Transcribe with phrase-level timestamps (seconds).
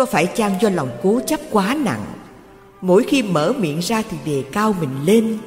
[0.00, 2.04] Có phải chăng do lòng cố chấp quá nặng?
[2.80, 5.38] Mỗi khi mở miệng ra thì đề cao mình lên,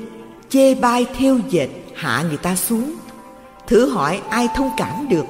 [0.50, 2.94] Chê bai theo dệt hạ người ta xuống.
[3.68, 5.26] Thử hỏi ai thông cảm được?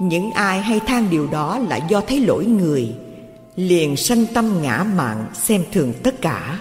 [0.00, 2.94] Những ai hay than điều đó là do thấy lỗi người,
[3.56, 6.58] Liền sanh tâm ngã mạng xem thường tất cả.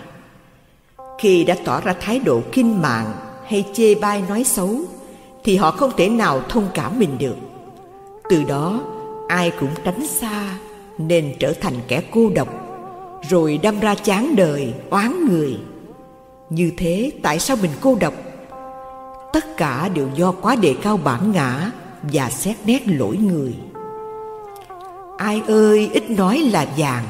[1.19, 3.13] Khi đã tỏ ra thái độ kinh mạng
[3.47, 4.79] hay chê bai nói xấu,
[5.43, 7.35] Thì họ không thể nào thông cảm mình được.
[8.29, 8.83] Từ đó,
[9.27, 10.57] ai cũng tránh xa.
[10.97, 12.47] Nên trở thành kẻ cô độc
[13.29, 15.57] Rồi đâm ra chán đời, oán người.
[16.49, 18.13] Như thế tại sao mình cô độc?
[19.33, 21.71] Tất cả đều do quá đề cao bản ngã
[22.03, 23.55] và xét nét lỗi người.
[25.17, 27.03] Ai ơi ít nói là vàng.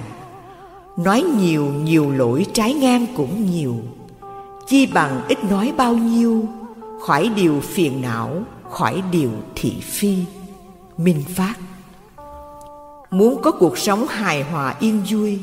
[0.98, 3.76] Nói nhiều nhiều lỗi trái ngang cũng nhiều.
[4.68, 6.46] Chi bằng ít nói bao nhiêu
[7.02, 10.18] khỏi điều phiền não khỏi điều thị phi.
[10.98, 11.54] Minh phát
[13.12, 15.40] muốn có cuộc sống hài hòa yên vui,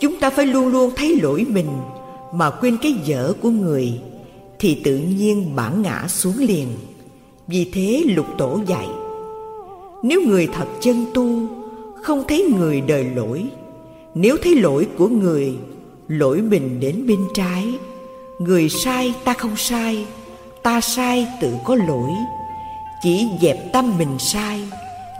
[0.00, 1.68] chúng ta phải luôn luôn thấy lỗi mình
[2.32, 4.00] mà quên cái dở của người,
[4.58, 6.68] thì tự nhiên bản ngã xuống liền.
[7.46, 8.86] Vì thế lục tổ dạy,
[10.02, 11.46] nếu người thật chân tu,
[12.02, 13.46] không thấy người đời lỗi,
[14.14, 15.54] nếu thấy lỗi của người,
[16.08, 17.64] lỗi mình đến bên trái.
[18.38, 20.06] Người sai ta không sai,
[20.62, 22.10] ta sai tự có lỗi,
[23.02, 24.60] chỉ dẹp tâm mình sai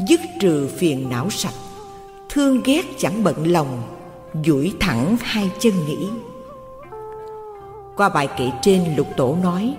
[0.09, 1.55] dứt trừ phiền não sạch.
[2.29, 3.83] Thương ghét chẳng bận lòng,
[4.45, 6.09] duỗi thẳng hai chân nghĩ.
[7.97, 9.75] Qua bài kể trên, lục tổ nói,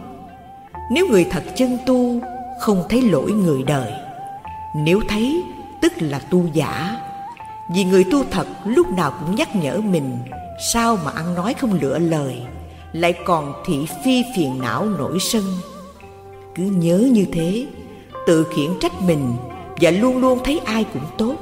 [0.91, 2.19] Nếu người thật chân tu,
[2.59, 3.91] Không thấy lỗi người đời.
[4.75, 5.43] Nếu thấy,
[5.81, 6.97] tức là tu giả.
[7.75, 10.17] Vì người tu thật lúc nào cũng nhắc nhở mình,
[10.73, 12.41] Sao mà ăn nói không lựa lời,
[12.93, 15.43] Lại còn thị phi phiền não nổi sân.
[16.55, 17.65] Cứ nhớ như thế,
[18.27, 19.35] Tự khiển trách mình
[19.81, 21.35] và luôn luôn thấy ai cũng tốt.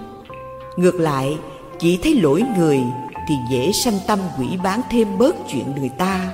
[0.78, 1.38] Ngược lại,
[1.80, 2.80] Chỉ thấy lỗi người
[3.28, 6.34] Thì dễ sanh tâm quỷ bán thêm bớt chuyện người ta.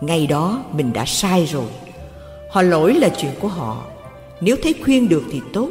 [0.00, 1.70] Ngay đó mình đã sai rồi.
[2.50, 3.84] Họ lỗi là chuyện của họ.
[4.40, 5.68] Nếu thấy khuyên được thì tốt,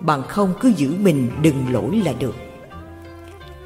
[0.00, 2.34] bằng không cứ giữ mình đừng lỗi là được.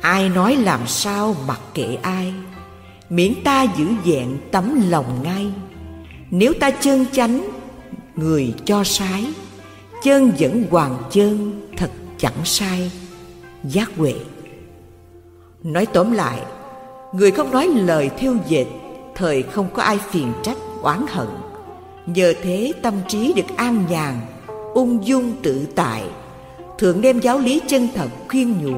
[0.01, 2.33] Ai nói làm sao mặc kệ ai,
[3.11, 5.47] miễn ta giữ vẹn tấm lòng ngay.
[6.31, 7.49] Nếu ta chân chánh,
[8.17, 9.25] người cho sái
[10.03, 12.91] chân vẫn hoàng chân thật chẳng sai.
[13.65, 14.15] Giác huệ.
[15.63, 16.39] Nói tóm lại,
[17.13, 18.67] người không nói lời thiêu dệt,
[19.15, 21.29] thời không có ai phiền trách, oán hận.
[22.07, 24.15] Nhờ thế tâm trí được an nhàn,
[24.75, 26.03] ung dung tự tại.
[26.79, 28.77] Thượng đem giáo lý chân thật khuyên nhủ,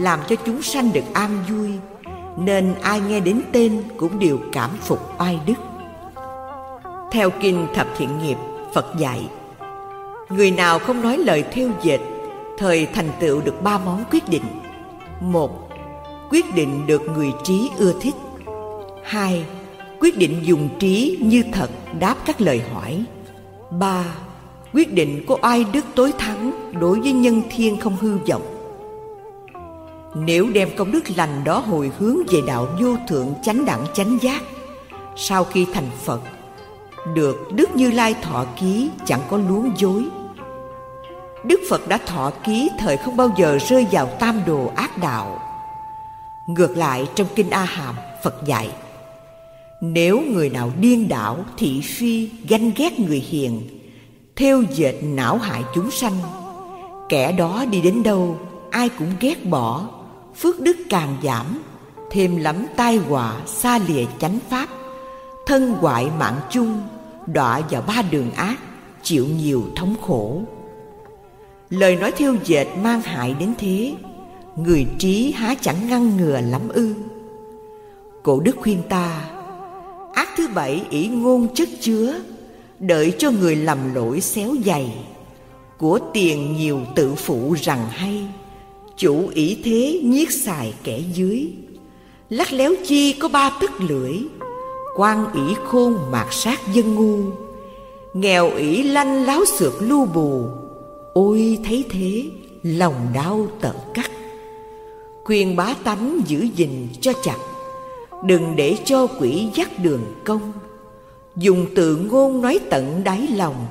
[0.00, 1.70] làm cho chúng sanh được an vui.
[2.38, 5.54] Nên ai nghe đến tên cũng đều cảm phục oai đức.
[7.12, 8.36] Theo kinh thập thiện nghiệp,
[8.74, 9.28] phật dạy
[10.30, 11.98] người nào không nói lời theo dệt,
[12.58, 14.42] thời thành tựu được ba món quyết định.
[15.20, 15.68] Một,
[16.30, 18.14] quyết định được người trí ưa thích.
[19.04, 19.44] Hai,
[20.00, 23.04] quyết định dùng trí như thật đáp các lời hỏi.
[23.70, 24.04] Ba,
[24.74, 28.42] quyết định có ai đức tối thắng đối với nhân thiên không hư vọng.
[30.14, 34.18] Nếu đem công đức lành đó hồi hướng về đạo vô thượng chánh đẳng chánh
[34.20, 34.42] giác,
[35.16, 36.20] sau khi thành phật,
[37.14, 40.04] được đức như lai thọ ký chẳng có luống dối
[41.44, 45.42] đức phật đã thọ ký thời không bao giờ rơi vào tam đồ ác đạo.
[46.46, 48.70] Ngược lại trong kinh a hàm phật dạy
[49.80, 53.62] nếu người nào điên đảo, thị phi, ganh ghét người hiền
[54.36, 56.18] Theo dệt não hại chúng sanh
[57.08, 58.38] Kẻ đó đi đến đâu
[58.70, 59.88] ai cũng ghét bỏ
[60.36, 61.62] Phước đức càng giảm
[62.10, 64.68] Thêm lắm tai họa xa lìa chánh pháp
[65.46, 66.82] Thân hoại mạng chung
[67.26, 68.56] Đọa vào ba đường ác
[69.02, 70.40] Chịu nhiều thống khổ.
[71.70, 73.92] Lời nói thiêu dệt mang hại đến thế.
[74.56, 76.94] Người trí há chẳng ngăn ngừa lắm ư.
[78.22, 79.30] Cổ đức khuyên ta,
[80.14, 82.14] Ác thứ bảy ỷ ngôn chất chứa,
[82.78, 84.92] Đợi cho người lầm lỗi xéo dày.
[85.78, 88.26] Của tiền nhiều tự phụ rằng hay,
[88.96, 91.52] Chủ ỷ thế nhiếc xài kẻ dưới.
[92.30, 94.18] Lắc léo chi có ba tấc lưỡi,
[94.96, 97.30] quan ỷ khôn mạt sát dân ngu.
[98.14, 100.44] Nghèo ỷ lanh láo xược lưu bù
[101.18, 102.24] Ôi, thấy thế,
[102.62, 104.10] lòng đau tận cắt.
[105.24, 107.36] Khuyên bá tánh giữ gìn cho chặt.
[108.26, 110.52] Đừng để cho quỷ dắt đường công
[111.36, 113.66] Dùng từ ngôn nói tận đáy lòng,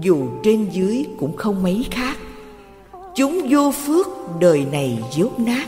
[0.00, 2.16] Dù trên dưới cũng không mấy khác.
[3.14, 4.06] Chúng vô phước,
[4.40, 5.66] đời này dốt nát.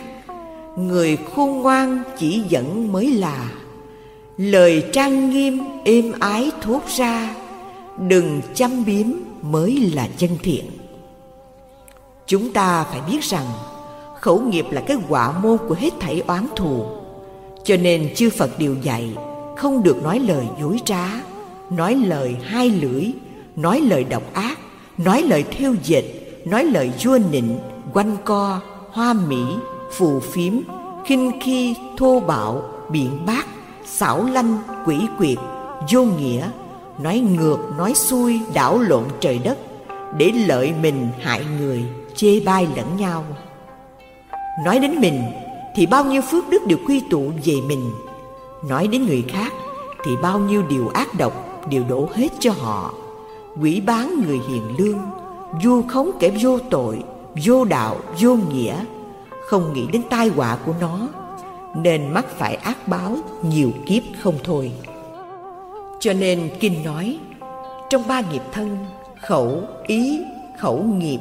[0.76, 3.50] Người khôn ngoan chỉ dẫn mới là.
[4.36, 7.34] Lời trang nghiêm êm ái thốt ra,
[8.08, 9.06] Đừng chăm biếm
[9.42, 10.64] mới là chân thiện.
[12.26, 13.46] Chúng ta phải biết rằng,
[14.20, 16.86] khẩu nghiệp là cái quả môn của hết thảy oán thù.
[17.64, 19.14] Cho nên chư phật điều dạy,
[19.56, 21.04] không được nói lời dối trá,
[21.70, 23.04] nói lời hai lưỡi,
[23.56, 24.58] nói lời độc ác,
[24.98, 26.04] nói lời thêu dệt,
[26.44, 27.58] nói lời vua nịnh,
[27.92, 29.42] quanh co, hoa mỹ,
[29.92, 30.52] phù phiếm,
[31.04, 33.46] khinh khi, thô bạo, biện bác,
[33.84, 35.38] xảo lanh, quỷ quyệt,
[35.92, 36.50] vô nghĩa,
[36.98, 39.58] nói ngược, nói xuôi, đảo lộn trời đất,
[40.16, 41.84] để lợi mình hại người
[42.16, 43.24] chê bai lẫn nhau.
[44.64, 45.22] Nói đến mình,
[45.74, 47.90] thì bao nhiêu phước đức đều quy tụ về mình.
[48.68, 49.52] Nói đến người khác,
[50.04, 51.32] thì bao nhiêu điều ác độc
[51.70, 52.94] đều đổ hết cho họ.
[53.60, 54.98] Quỷ bán người hiền lương,
[55.64, 57.02] vu khống kẻ vô tội,
[57.46, 58.84] vô đạo, vô nghĩa.
[59.46, 61.08] Không nghĩ đến tai họa của nó,
[61.74, 64.72] nên mắc phải ác báo nhiều kiếp không thôi.
[66.00, 67.18] Cho nên kinh nói,
[67.90, 68.86] trong ba nghiệp thân,
[69.20, 70.20] khẩu ý,
[70.58, 71.20] khẩu nghiệp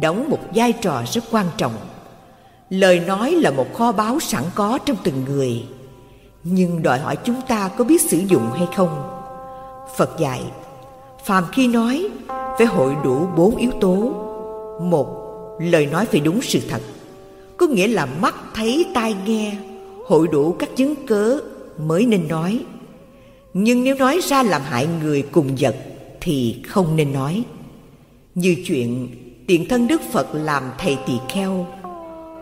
[0.00, 1.74] đóng một vai trò rất quan trọng.
[2.70, 5.62] Lời nói là một kho báu sẵn có trong từng người.
[6.44, 9.20] Nhưng đòi hỏi chúng ta có biết sử dụng hay không?
[9.96, 10.42] Phật dạy,
[11.24, 12.08] phàm khi nói
[12.58, 13.94] phải hội đủ bốn yếu tố.
[14.80, 15.06] Một,
[15.60, 16.82] lời nói phải đúng sự thật.
[17.56, 19.56] Có nghĩa là mắt thấy, tai nghe,
[20.06, 21.38] hội đủ các chứng cớ
[21.78, 22.64] mới nên nói.
[23.54, 25.76] Nhưng nếu nói ra làm hại người cùng vật
[26.20, 27.44] thì không nên nói.
[28.34, 29.08] Như chuyện
[29.46, 31.66] tiền thân đức phật làm thầy tỳ kheo.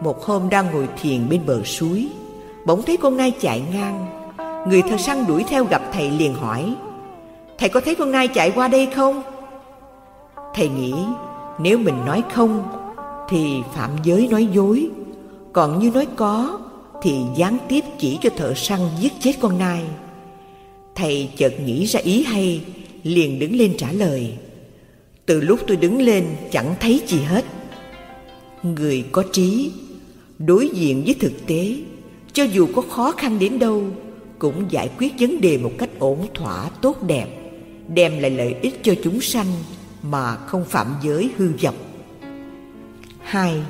[0.00, 2.08] Một hôm đang ngồi thiền bên bờ suối,
[2.66, 4.06] bỗng thấy con nai chạy ngang.
[4.68, 6.74] Người thợ săn đuổi theo gặp thầy liền hỏi,
[7.58, 9.22] thầy có thấy con nai chạy qua đây không?
[10.54, 10.94] Thầy nghĩ,
[11.58, 12.68] nếu mình nói không,
[13.28, 14.88] thì phạm giới nói dối.
[15.52, 16.58] Còn như nói có,
[17.02, 19.82] thì gián tiếp chỉ cho thợ săn giết chết con nai.
[20.94, 22.60] Thầy chợt nghĩ ra ý hay,
[23.02, 24.32] liền đứng lên trả lời
[25.26, 27.44] từ lúc tôi đứng lên chẳng thấy gì hết.
[28.62, 29.72] Người có trí,
[30.38, 31.76] đối diện với thực tế,
[32.32, 33.84] cho dù có khó khăn đến đâu,
[34.38, 37.26] cũng giải quyết vấn đề một cách ổn thỏa, tốt đẹp,
[37.88, 39.46] đem lại lợi ích cho chúng sanh
[40.02, 41.76] mà không phạm giới hư vọng.
[43.20, 43.62] Hai,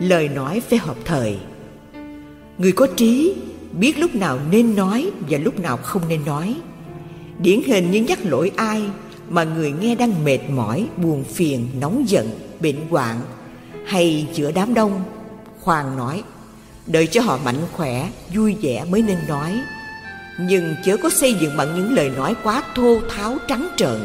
[0.00, 1.36] lời nói phải hợp thời.
[2.58, 3.34] Người có trí
[3.72, 6.56] biết lúc nào nên nói và lúc nào không nên nói.
[7.38, 8.82] Điển hình như nhắc lỗi ai
[9.32, 12.30] mà người nghe đang mệt mỏi, buồn phiền, nóng giận,
[12.60, 13.20] bệnh hoạn
[13.86, 15.02] hay giữa đám đông,
[15.60, 16.22] khoan nói,
[16.86, 19.60] đợi cho họ mạnh khỏe, vui vẻ mới nên nói.
[20.40, 24.00] Nhưng chớ có xây dựng bằng những lời nói quá thô tháo trắng trợn,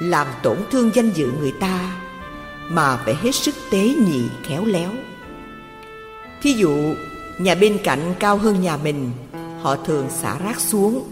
[0.00, 1.96] làm tổn thương danh dự người ta,
[2.68, 4.90] mà phải hết sức tế nhị, khéo léo.
[6.42, 6.94] Thí dụ,
[7.38, 9.10] nhà bên cạnh cao hơn nhà mình,
[9.62, 11.04] họ thường xả rác xuống,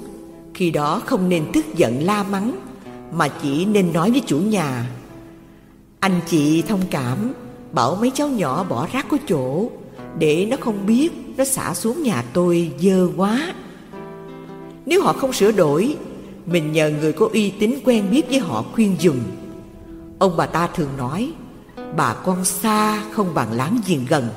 [0.54, 2.65] khi đó không nên tức giận la mắng
[3.12, 4.90] mà chỉ nên nói với chủ nhà.
[6.00, 7.32] Anh chị thông cảm,
[7.72, 9.70] bảo mấy cháu nhỏ bỏ rác có chỗ,
[10.18, 13.54] để nó không biết nó xả xuống nhà tôi dơ quá.
[14.86, 15.96] Nếu họ không sửa đổi,
[16.46, 19.16] mình nhờ người có uy tín quen biết với họ khuyên dùm
[20.18, 21.32] ông bà ta thường nói,
[21.96, 24.28] bà con xa không bằng láng giềng gần.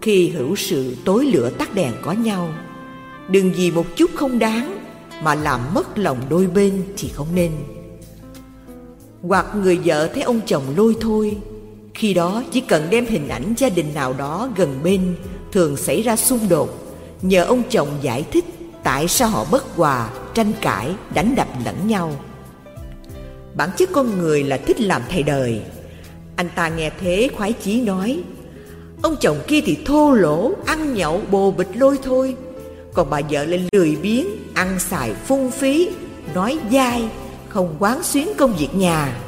[0.00, 2.48] Khi hữu sự tối lửa tắt đèn có nhau,
[3.28, 4.77] đừng vì một chút không đáng
[5.22, 7.52] mà làm mất lòng đôi bên thì không nên.
[9.22, 11.36] Hoặc người vợ thấy ông chồng lôi thôi,
[11.94, 15.16] khi đó chỉ cần đem hình ảnh gia đình nào đó gần bên
[15.52, 18.44] thường xảy ra xung đột, nhờ ông chồng giải thích
[18.82, 22.12] tại sao họ bất hòa, tranh cãi, đánh đập lẫn nhau.
[23.54, 25.62] Bản chất con người là thích làm thầy đời.
[26.36, 28.22] Anh ta nghe thế khoái chí nói,
[29.02, 32.36] ông chồng kia thì thô lỗ, ăn nhậu, bồ bịch lôi thôi.
[32.92, 34.26] Còn bà vợ lên lười biếng
[34.58, 35.90] ăn xài phung phí,
[36.34, 37.08] nói dai,
[37.48, 39.18] không quán xuyến công việc nhà.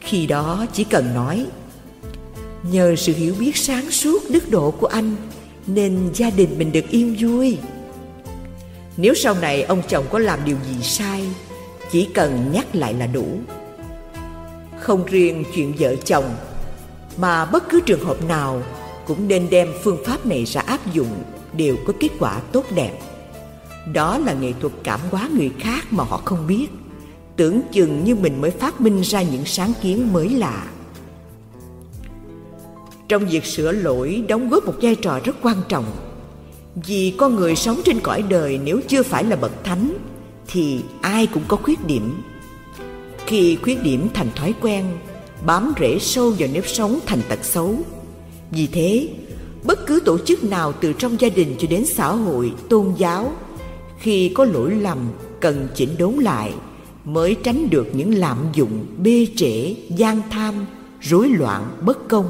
[0.00, 1.46] Khi đó chỉ cần nói,
[2.62, 5.16] nhờ sự hiểu biết sáng suốt đức độ của anh,
[5.66, 7.58] nên gia đình mình được yên vui.
[8.96, 11.24] Nếu sau này ông chồng có làm điều gì sai,
[11.90, 13.26] chỉ cần nhắc lại là đủ.
[14.80, 16.34] Không riêng chuyện vợ chồng,
[17.16, 18.62] mà bất cứ trường hợp nào
[19.06, 22.92] cũng nên đem phương pháp này ra áp dụng, đều có kết quả tốt đẹp
[23.92, 26.66] đó là nghệ thuật cảm hóa người khác mà họ không biết.
[27.36, 30.66] Tưởng chừng như mình mới phát minh ra những sáng kiến mới lạ.
[33.08, 35.84] Trong việc sửa lỗi, đóng góp một vai trò rất quan trọng.
[36.74, 39.94] Vì con người sống trên cõi đời nếu chưa phải là bậc thánh,
[40.46, 42.22] thì ai cũng có khuyết điểm.
[43.26, 44.84] Khi khuyết điểm thành thói quen,
[45.46, 47.76] bám rễ sâu vào nếp sống thành tật xấu.
[48.50, 49.08] Vì thế,
[49.64, 53.32] bất cứ tổ chức nào từ trong gia đình cho đến xã hội, tôn giáo
[54.04, 54.98] khi có lỗi lầm,
[55.40, 56.52] cần chỉnh đốn lại,
[57.04, 60.54] mới tránh được những lạm dụng, bê trễ, gian tham,
[61.00, 62.26] rối loạn, bất công.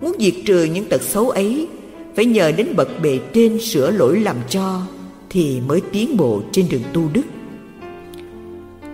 [0.00, 1.68] Muốn diệt trừ những tật xấu ấy,
[2.16, 4.82] Phải nhờ đến bậc bề trên sửa lỗi làm cho,
[5.30, 7.24] Thì mới tiến bộ trên đường tu đức.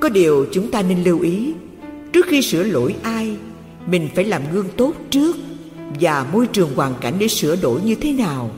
[0.01, 1.53] Có điều chúng ta nên lưu ý,
[2.13, 3.37] Trước khi sửa lỗi ai,
[3.87, 5.37] Mình phải làm gương tốt trước
[6.01, 8.51] Và môi trường hoàn cảnh để sửa đổi như thế nào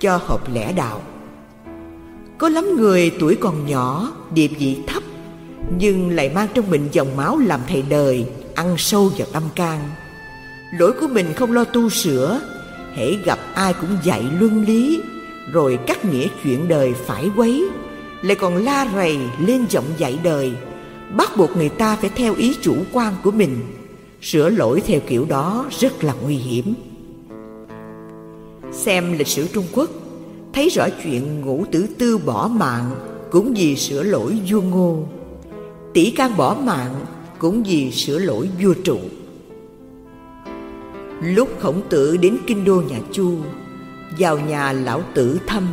[0.00, 1.02] Cho hợp lẽ đạo.
[2.44, 5.02] Có lắm người tuổi còn nhỏ, Địa vị thấp,
[5.78, 9.80] Nhưng lại mang trong mình dòng máu làm thầy đời, Ăn sâu vào tâm can.
[10.78, 12.40] Lỗi của mình không lo tu sửa,
[12.94, 15.00] hễ gặp ai cũng dạy luân lý,
[15.52, 17.64] Rồi cắt nghĩa chuyện đời phải quấy,
[18.22, 20.52] Lại còn la rầy lên giọng dạy đời.
[21.16, 23.56] Bắt buộc người ta phải theo ý chủ quan của mình.
[24.22, 26.74] Sửa lỗi theo kiểu đó rất là nguy hiểm.
[28.72, 29.90] Xem lịch sử Trung Quốc
[30.54, 32.90] Thấy rõ chuyện ngũ tử tư bỏ mạng,
[33.30, 35.04] Cũng vì sửa lỗi vua ngô.
[35.94, 36.94] Tỷ can bỏ mạng,
[37.38, 38.98] Cũng vì sửa lỗi vua trụ.
[41.22, 43.36] Lúc khổng tử đến kinh đô nhà Chu,
[44.18, 45.66] Vào nhà lão tử thăm.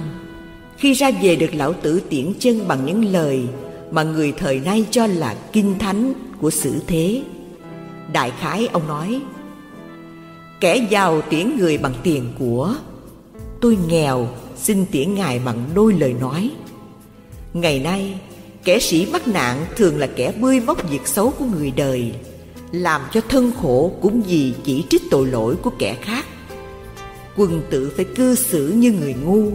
[0.77, 3.47] Khi ra về được lão tử tiễn chân bằng những lời
[3.91, 7.21] Mà người thời nay cho là kinh thánh của sử thế.
[8.13, 9.21] Đại khái ông nói,
[10.59, 12.75] Kẻ giàu tiễn người bằng tiền của,
[13.61, 14.27] Tôi nghèo
[14.61, 16.51] xin tiễn ngài bằng đôi lời nói.
[17.53, 18.19] Ngày nay,
[18.63, 22.13] kẻ sĩ mắc nạn thường là kẻ bươi móc việc xấu của người đời,
[22.71, 26.25] làm cho thân khổ cũng vì chỉ trích tội lỗi của kẻ khác.
[27.37, 29.51] Quân tử phải cư xử như người ngu,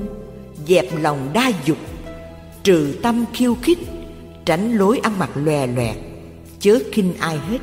[0.67, 1.79] dẹp lòng đa dục,
[2.63, 3.79] trừ tâm khiêu khích,
[4.45, 5.97] tránh lối ăn mặc lòe loẹt,
[6.61, 7.59] chớ khinh ai hết.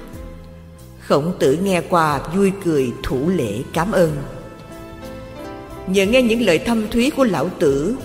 [1.00, 4.18] Khổng tử nghe qua vui cười thủ lễ cảm ơn
[5.88, 7.96] nhờ nghe những lời thâm thúy của lão tử,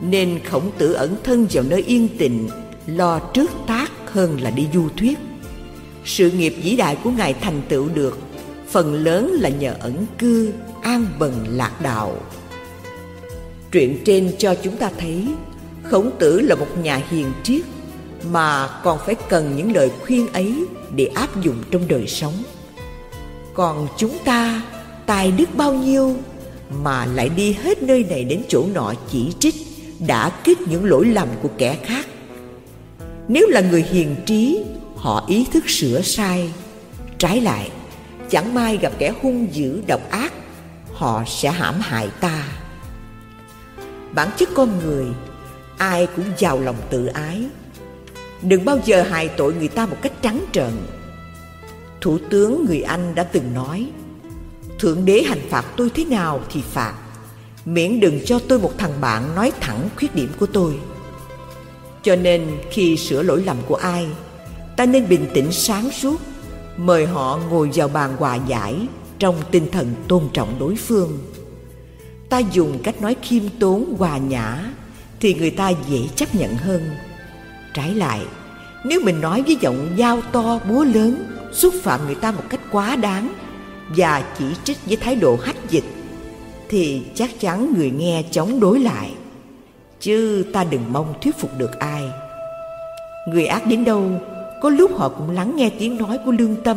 [0.00, 2.48] nên khổng tử ẩn thân vào nơi yên tịnh,
[2.86, 5.18] lo trước tác hơn là đi du thuyết.
[6.04, 8.18] Sự nghiệp vĩ đại của ngài thành tựu được,
[8.68, 10.52] phần lớn là nhờ ẩn cư,
[10.82, 12.16] an bần lạc đạo.
[13.72, 15.26] Truyện trên cho chúng ta thấy,
[15.82, 17.62] khổng tử là một nhà hiền triết,
[18.32, 20.54] mà còn phải cần những lời khuyên ấy
[20.96, 22.34] để áp dụng trong đời sống.
[23.54, 24.62] Còn chúng ta,
[25.06, 26.16] tài đức bao nhiêu
[26.70, 29.54] mà lại đi hết nơi này đến chỗ nọ chỉ trích,
[30.06, 32.06] đã kích những lỗi lầm của kẻ khác.
[33.28, 34.64] Nếu là người hiền trí,
[34.96, 36.50] họ ý thức sửa sai,
[37.18, 37.70] trái lại,
[38.30, 40.32] chẳng may gặp kẻ hung dữ, độc ác,
[40.92, 42.48] họ sẽ hãm hại ta.
[44.12, 45.06] Bản chất con người,
[45.78, 47.44] ai cũng giàu lòng tự ái.
[48.42, 50.72] Đừng bao giờ hại tội người ta một cách trắng trợn.
[52.00, 53.86] Thủ tướng người anh đã từng nói
[54.78, 56.94] thượng đế hành phạt tôi thế nào thì phạt.
[57.64, 60.74] Miễn đừng cho tôi một thằng bạn nói thẳng khuyết điểm của tôi.
[62.02, 64.06] Cho nên khi sửa lỗi lầm của ai,
[64.76, 66.20] ta nên bình tĩnh sáng suốt,
[66.76, 68.76] mời họ ngồi vào bàn hòa giải
[69.18, 71.18] trong tinh thần tôn trọng đối phương.
[72.28, 74.64] Ta dùng cách nói khiêm tốn, hòa nhã
[75.20, 76.90] thì người ta dễ chấp nhận hơn.
[77.74, 78.20] Trái lại,
[78.84, 82.60] nếu mình nói với giọng dao to búa lớn, xúc phạm người ta một cách
[82.70, 83.34] quá đáng
[83.88, 85.84] và chỉ trích với thái độ hách dịch,
[86.68, 89.12] thì chắc chắn người nghe chống đối lại.
[90.00, 92.02] Chứ ta đừng mong thuyết phục được ai.
[93.28, 94.10] Người ác đến đâu,
[94.62, 96.76] có lúc họ cũng lắng nghe tiếng nói của lương tâm,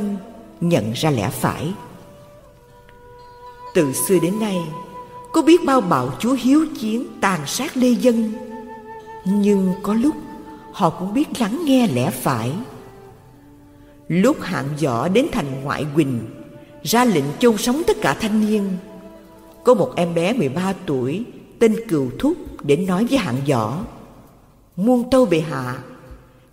[0.62, 1.74] nhận ra lẽ phải.
[3.74, 4.58] Từ xưa đến nay,
[5.32, 8.34] có biết bao bạo chúa hiếu chiến, tàn sát lê dân.
[9.26, 10.16] Nhưng có lúc,
[10.72, 12.52] họ cũng biết lắng nghe lẽ phải.
[14.08, 16.20] Lúc hạng võ đến thành ngoại quỳnh
[16.84, 18.78] ra lệnh chôn sống tất cả thanh niên.
[19.64, 21.24] Có một em bé 13 tuổi,
[21.60, 23.78] tên cừu thúc đến nói với hạng võ.
[24.76, 25.76] Muôn tâu bệ hạ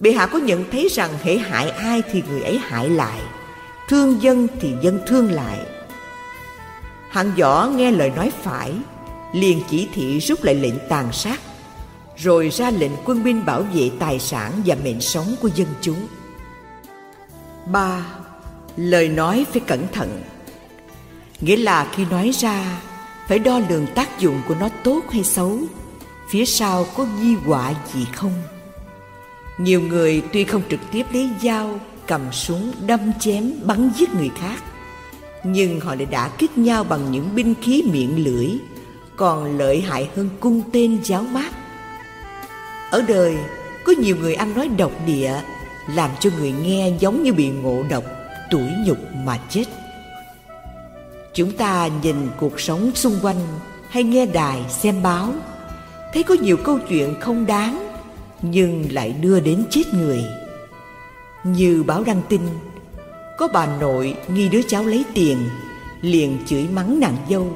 [0.00, 3.20] Bệ hạ có nhận thấy rằng hễ hại ai thì người ấy hại lại,
[3.88, 5.58] Thương dân thì dân thương lại.
[7.10, 8.72] Hạng võ nghe lời nói phải,
[9.32, 11.40] liền chỉ thị rút lại lệnh tàn sát,
[12.16, 16.06] Rồi ra lệnh quân binh bảo vệ tài sản và mệnh sống của dân chúng.
[17.72, 18.04] Ba
[18.76, 20.22] Lời nói phải cẩn thận.
[21.40, 22.80] Nghĩa là khi nói ra
[23.28, 25.58] Phải đo lường tác dụng của nó tốt hay xấu
[26.28, 28.32] Phía sau có di họa gì không.
[29.58, 34.30] Nhiều người tuy không trực tiếp lấy dao, cầm súng đâm chém bắn giết người
[34.40, 34.62] khác
[35.44, 38.48] Nhưng họ lại đã kích nhau bằng những binh khí miệng lưỡi
[39.16, 41.50] Còn lợi hại hơn cung tên giáo mát.
[42.90, 43.36] Ở đời
[43.84, 45.40] có nhiều người ăn nói độc địa
[45.94, 48.04] Làm cho người nghe giống như bị ngộ độc,
[48.50, 49.64] tủi nhục mà chết.
[51.34, 53.40] Chúng ta nhìn cuộc sống xung quanh
[53.88, 55.32] hay nghe đài xem báo,
[56.16, 57.92] Thấy có nhiều câu chuyện không đáng
[58.42, 60.24] nhưng lại đưa đến chết người.
[61.44, 62.40] Như báo đăng tin,
[63.38, 65.38] có bà nội nghi đứa cháu lấy tiền,
[66.00, 67.46] liền chửi mắng nàng dâu.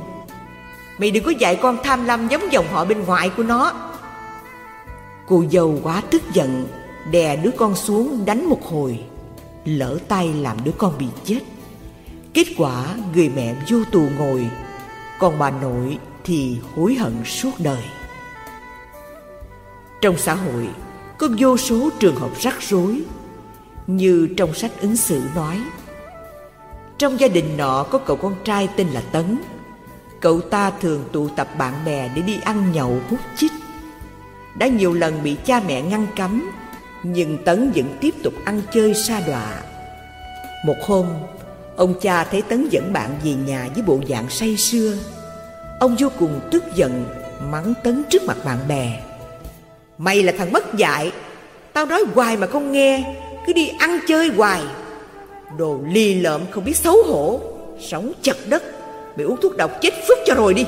[0.98, 3.72] Mày đừng có dạy con tham lam giống dòng họ bên ngoài của nó.
[5.26, 6.66] Cô dâu quá tức giận,
[7.10, 8.98] Đè đứa con xuống đánh một hồi.
[9.64, 11.40] Lỡ tay làm đứa con bị chết.
[12.34, 14.50] Kết quả, người mẹ vô tù ngồi,
[15.18, 17.82] Còn bà nội thì hối hận suốt đời.
[20.00, 20.68] Trong xã hội,
[21.18, 23.02] có vô số trường hợp rắc rối,
[23.86, 25.60] Như trong sách ứng xử nói,
[26.98, 29.38] Trong gia đình nọ có cậu con trai tên là Tấn.
[30.20, 33.52] Cậu ta thường tụ tập bạn bè để đi ăn nhậu hút chích.
[34.54, 36.50] Đã nhiều lần bị cha mẹ ngăn cấm
[37.02, 39.62] nhưng Tấn vẫn tiếp tục ăn chơi sa đọa.
[40.64, 41.06] Một hôm,
[41.76, 44.94] Ông cha thấy Tấn dẫn bạn về nhà với bộ dạng say sưa.
[45.80, 47.04] Ông vô cùng tức giận,
[47.50, 49.02] Mắng Tấn trước mặt bạn bè.
[49.98, 51.12] Mày là thằng mất dạy
[51.72, 53.16] Tao nói hoài mà không nghe,
[53.46, 54.62] Cứ đi ăn chơi hoài.
[55.58, 57.40] Đồ ly lợm không biết xấu hổ,
[57.80, 58.62] Sống chật đất,
[59.16, 60.64] Mày uống thuốc độc chết phức cho rồi đi.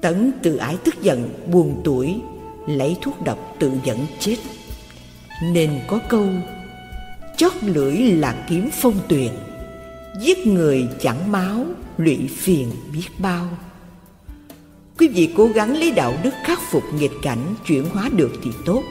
[0.00, 2.20] Tấn tự ái tức giận, Buồn tuổi
[2.76, 4.36] Lấy thuốc độc tự dẫn chết.
[5.42, 6.26] Nên có câu,
[7.36, 9.32] Chót lưỡi là kiếm phong tuyền,
[10.20, 11.64] Giết người chẳng máu,
[11.96, 13.48] Lụy phiền biết bao.
[14.98, 18.50] Quý vị cố gắng lấy đạo đức khắc phục nghịch cảnh Chuyển hóa được thì
[18.66, 18.82] tốt.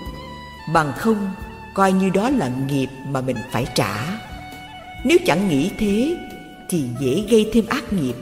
[0.74, 1.31] Bằng không,
[1.74, 4.19] Coi như đó là nghiệp mà mình phải trả.
[5.05, 6.17] Nếu chẳng nghĩ thế,
[6.69, 8.15] Thì dễ gây thêm ác nghiệp,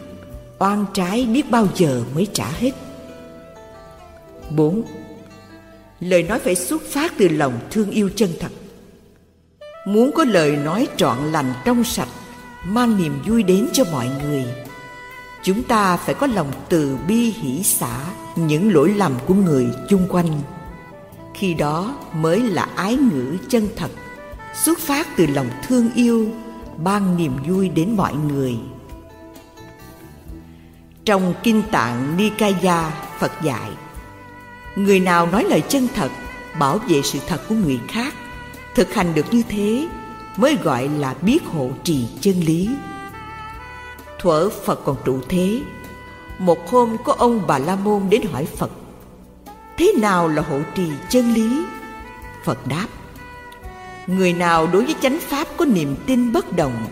[0.59, 2.71] Oan trái biết bao giờ mới trả hết.
[4.49, 4.83] 4.
[5.99, 8.51] Lời nói phải xuất phát từ lòng thương yêu chân thật.
[9.87, 12.07] Muốn có lời nói trọn lành trong sạch,
[12.65, 14.45] Mang niềm vui đến cho mọi người,
[15.43, 17.99] Chúng ta phải có lòng từ bi hỷ xả
[18.35, 20.41] Những lỗi lầm của người chung quanh.
[21.33, 23.91] Khi đó mới là ái ngữ chân thật,
[24.63, 26.29] Xuất phát từ lòng thương yêu,
[26.83, 28.55] Ban niềm vui đến mọi người.
[31.05, 33.69] Trong Kinh Tạng Nikaya, Phật dạy
[34.77, 36.11] Người nào nói lời chân thật
[36.59, 38.13] Bảo vệ sự thật của người khác
[38.75, 39.87] Thực hành được như thế
[40.35, 42.69] Mới gọi là biết hộ trì chân lý
[44.19, 45.61] Thuở Phật còn trụ thế
[46.39, 48.71] Một hôm có ông Bà La Môn đến hỏi Phật
[49.77, 51.65] Thế nào là hộ trì chân lý?
[52.45, 52.87] Phật đáp
[54.07, 56.85] Người nào đối với chánh pháp có niềm tin bất động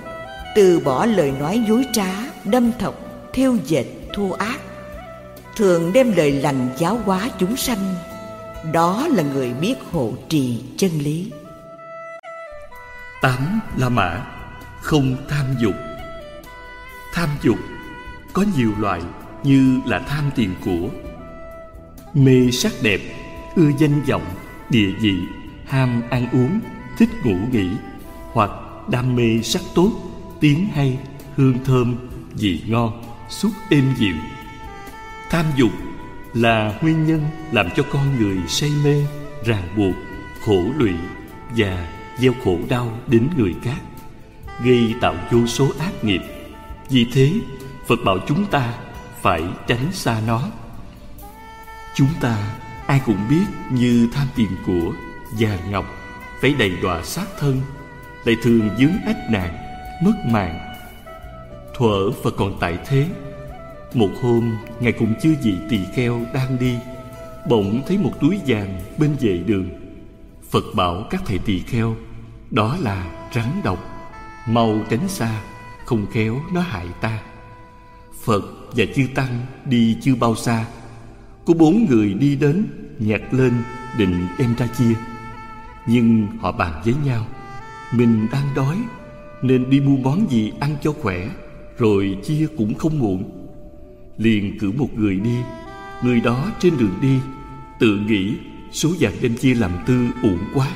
[0.55, 2.09] Từ bỏ lời nói dối trá,
[2.43, 2.95] đâm thọc,
[3.33, 4.59] thiêu dệt, thô ác
[5.55, 7.95] Thường đem lời lành giáo hóa chúng sanh
[8.73, 11.31] Đó là người biết hộ trì chân lý.
[13.21, 14.25] Tám La Mã
[14.81, 15.73] Không tham dục.
[17.13, 17.57] Tham dục
[18.33, 19.01] có nhiều loại
[19.43, 20.89] như là tham tiền của
[22.13, 23.01] Mê sắc đẹp,
[23.55, 24.25] ưa danh vọng,
[24.69, 25.15] địa vị,
[25.65, 26.59] ham ăn uống,
[26.97, 27.69] thích ngủ nghỉ
[28.33, 28.51] Hoặc
[28.89, 29.91] đam mê sắc tốt,
[30.39, 30.97] tiếng hay,
[31.35, 31.95] hương thơm,
[32.33, 34.15] vị ngon, suốt êm dịu.
[35.35, 35.71] Tham dục
[36.33, 37.21] là nguyên nhân
[37.51, 39.05] làm cho con người say mê,
[39.45, 39.95] ràng buộc,
[40.45, 40.93] khổ lụy
[41.57, 43.81] và gieo khổ đau đến người khác,
[44.63, 46.21] gây tạo vô số ác nghiệp
[46.89, 47.31] vì thế,
[47.87, 48.73] Phật bảo chúng ta
[49.21, 50.41] phải tránh xa nó.
[51.95, 52.37] Chúng ta
[52.87, 54.93] ai cũng biết như tham tiền của,
[55.37, 55.85] già ngọc,
[56.41, 57.61] phải đầy đọa sát thân,
[58.25, 59.57] lại thường dướng ách nạn,
[60.03, 60.59] mất mạng.
[61.77, 63.07] Thuở Phật còn tại thế,
[63.95, 66.75] một hôm Ngài cùng chư vị tỳ kheo đang đi,
[67.49, 69.69] bỗng thấy một túi vàng bên vệ đường.
[70.49, 71.95] Phật bảo các thầy tỳ kheo,
[72.51, 73.79] đó là rắn độc,
[74.47, 75.41] mau tránh xa
[75.85, 77.19] không khéo nó hại ta.
[78.23, 78.43] Phật
[78.75, 80.65] và chư tăng đi chưa bao xa.
[81.45, 82.65] Có bốn người đi đến
[82.99, 83.53] nhặt lên
[83.97, 84.93] định đem ra chia.
[85.87, 87.25] Nhưng họ bàn với nhau
[87.93, 88.77] mình đang đói
[89.41, 91.29] nên đi mua món gì ăn cho khỏe
[91.77, 93.34] rồi chia cũng không muộn
[94.17, 95.37] liền cử một người đi.
[96.03, 97.19] Người đó trên đường đi,
[97.79, 98.33] tự nghĩ
[98.71, 100.67] số vàng đem chia làm tư uổng quá.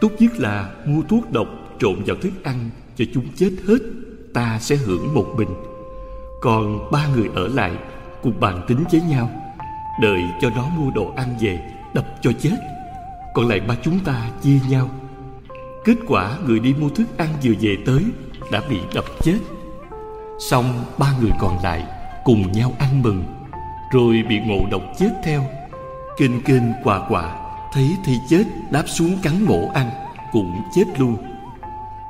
[0.00, 3.78] Tốt nhất là mua thuốc độc trộn vào thức ăn cho chúng chết hết,
[4.34, 5.54] ta sẽ hưởng một bình.
[6.40, 7.72] Còn ba người ở lại
[8.22, 9.30] cùng bàn tính với nhau,
[10.02, 11.60] đợi cho nó mua đồ ăn về,
[11.94, 12.56] đập cho chết.
[13.34, 14.90] Còn lại ba chúng ta chia nhau.
[15.84, 18.04] Kết quả người đi mua thức ăn vừa về tới
[18.52, 19.38] đã bị đập chết.
[20.50, 21.97] Xong ba người còn lại
[22.28, 23.24] cùng nhau ăn mừng,
[23.92, 25.44] rồi bị ngộ độc chết theo.
[26.18, 27.36] Kênh kênh quà quà,
[27.72, 29.90] thấy thi chết, đáp xuống cắn mổ ăn,
[30.32, 31.16] cũng chết luôn.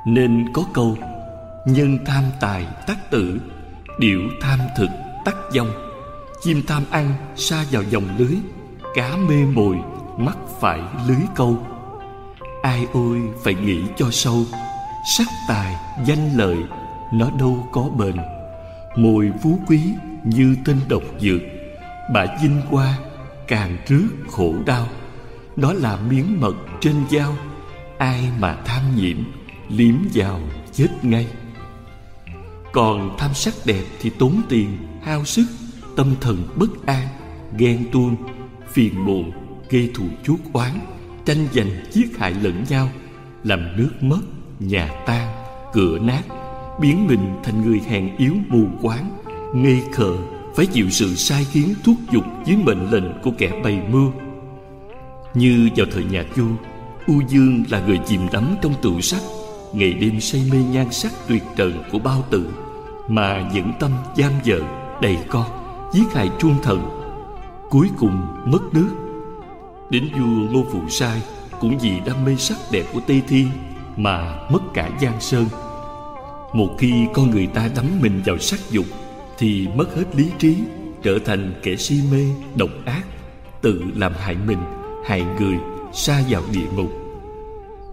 [0.05, 0.97] Nên có câu,
[1.65, 3.41] Nhân tham tài tắc tử,
[3.99, 4.89] Điểu tham thực
[5.25, 5.71] tắc dông
[6.41, 8.35] Chim tham ăn sa vào dòng lưới,
[8.95, 9.75] Cá mê mồi
[10.17, 11.57] mắc phải lưới câu.
[12.61, 14.43] Ai ôi, phải nghĩ cho sâu,
[15.17, 16.57] Sắc tài danh lợi,
[17.13, 18.15] Nó đâu có bền.
[18.95, 19.81] Mồi phú quý
[20.23, 21.41] như tên độc dược.
[22.13, 22.97] Bà dinh qua
[23.47, 24.87] càng rước khổ đau.
[25.55, 27.35] Đó là miếng mật trên dao.
[27.97, 29.17] Ai mà tham nhiễm,
[29.69, 30.39] liếm vào
[30.73, 31.27] chết ngay.
[32.73, 35.45] Còn tham sắc đẹp thì tốn tiền, hao sức,
[35.95, 37.07] tâm thần bất an,
[37.57, 38.15] ghen tuông,
[38.71, 39.31] phiền muộn
[39.69, 40.71] gây thù chuốc oán,
[41.25, 42.89] tranh giành giết hại lẫn nhau,
[43.43, 44.21] làm nước mất,
[44.59, 45.35] nhà tan,
[45.73, 46.21] cửa nát,
[46.81, 49.09] biến mình thành người hèn yếu mù quáng
[49.53, 50.17] ngây khờ
[50.55, 54.11] phải chịu sự sai khiến thúc giục dưới mệnh lệnh của kẻ bày mưu.
[55.33, 56.45] Như vào thời nhà chu
[57.07, 59.21] u dương là người chìm đắm trong tựu sắc.
[59.73, 62.49] Ngày đêm say mê nhan sắc tuyệt trần của bao tử,
[63.07, 64.59] mà dẫn tâm giam vợ,
[65.01, 65.45] đầy con,
[65.93, 66.89] giết hại chuông thần.
[67.69, 68.89] Cuối cùng mất nước.
[69.89, 71.21] Đến vua ngô phụ sai
[71.59, 73.47] cũng vì đam mê sắc đẹp của tây thiên
[73.97, 75.45] mà mất cả giang sơn.
[76.53, 78.85] Một khi con người ta đắm mình vào sắc dục
[79.39, 80.57] thì mất hết lý trí,
[81.03, 82.25] trở thành kẻ si mê,
[82.55, 83.03] độc ác,
[83.61, 84.59] tự làm hại mình,
[85.05, 85.55] hại người,
[85.93, 86.91] xa vào địa ngục.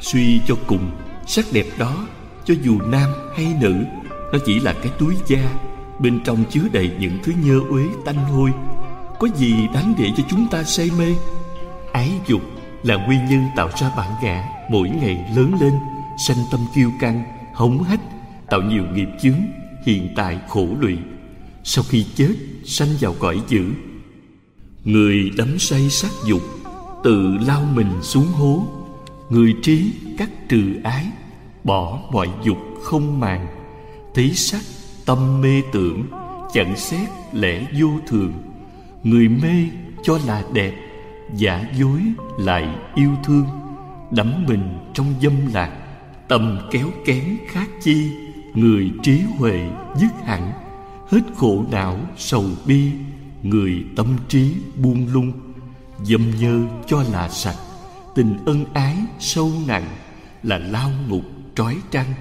[0.00, 0.90] Suy cho cùng,
[1.26, 2.06] sắc đẹp đó,
[2.44, 3.74] cho dù nam hay nữ,
[4.32, 5.38] nó chỉ là cái túi da,
[5.98, 8.50] bên trong chứa đầy những thứ nhơ uế tanh hôi.
[9.18, 11.14] Có gì đáng để cho chúng ta say mê?
[11.92, 12.42] Ái dục
[12.82, 15.72] là nguyên nhân tạo ra bản ngã mỗi ngày lớn lên,
[16.26, 18.00] sanh tâm kiêu căng, hống hách,
[18.50, 19.40] tạo nhiều nghiệp chướng,
[19.84, 20.98] hiện tại khổ lụy
[21.68, 23.64] sau khi chết, sanh vào cõi dữ.
[24.84, 26.42] Người đắm say sắc dục,
[27.04, 28.66] tự lao mình xuống hố.
[29.30, 31.06] Người trí cắt trừ ái,
[31.64, 33.46] bỏ mọi dục không màng.
[34.14, 34.60] Thấy sắc
[35.06, 36.06] tâm mê tưởng,
[36.52, 38.32] chẳng xét lẽ vô thường.
[39.02, 39.68] Người mê
[40.02, 40.74] cho là đẹp,
[41.36, 42.00] giả dối
[42.38, 43.46] lại yêu thương.
[44.10, 45.70] Đắm mình trong dâm lạc,
[46.28, 48.10] tâm kéo kén khác chi.
[48.54, 50.65] Người trí huệ dứt hẳn
[51.08, 52.90] hết khổ não sầu bi,
[53.42, 55.32] người tâm trí buông lung.
[56.02, 57.56] Dâm nhơ cho là sạch,
[58.14, 59.86] tình ân ái sâu nặng
[60.42, 61.22] là lao ngục
[61.54, 62.14] trói trăng.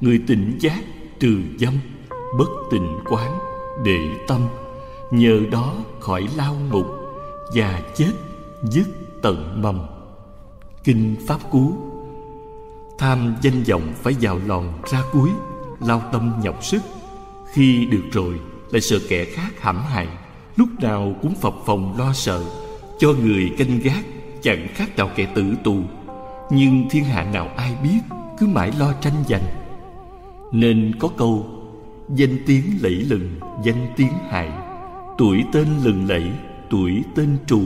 [0.00, 0.80] Người tỉnh giác
[1.20, 1.74] trừ dâm,
[2.38, 3.38] bất tình quán
[3.84, 4.40] để tâm.
[5.10, 6.86] Nhờ đó khỏi lao ngục
[7.54, 8.12] và chết
[8.62, 8.88] dứt
[9.22, 9.86] tận mầm.
[10.84, 11.72] Kinh pháp cú.
[12.98, 15.30] Tham danh vọng phải vào lòn ra cuối,
[15.80, 16.82] lao tâm nhọc sức
[17.54, 18.34] khi được rồi,
[18.70, 20.08] lại sợ kẻ khác hãm hại.
[20.56, 22.44] Lúc nào cũng phập phòng lo sợ,
[22.98, 24.04] cho người canh gác,
[24.42, 25.76] chẳng khác nào kẻ tử tù.
[26.50, 27.98] Nhưng thiên hạ nào ai biết,
[28.38, 29.42] cứ mãi lo tranh giành.
[30.52, 31.46] Nên có câu,
[32.14, 33.30] danh tiếng lẫy lừng,
[33.64, 34.52] danh tiếng hại.
[35.18, 36.30] Tuổi tên lừng lẫy,
[36.70, 37.62] tuổi tên trù.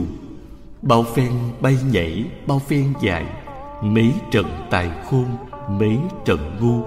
[0.81, 3.25] Bao phen bay nhảy, bao phen dài.
[3.83, 5.25] Mấy trận tài khôn,
[5.69, 6.83] mấy trận ngu.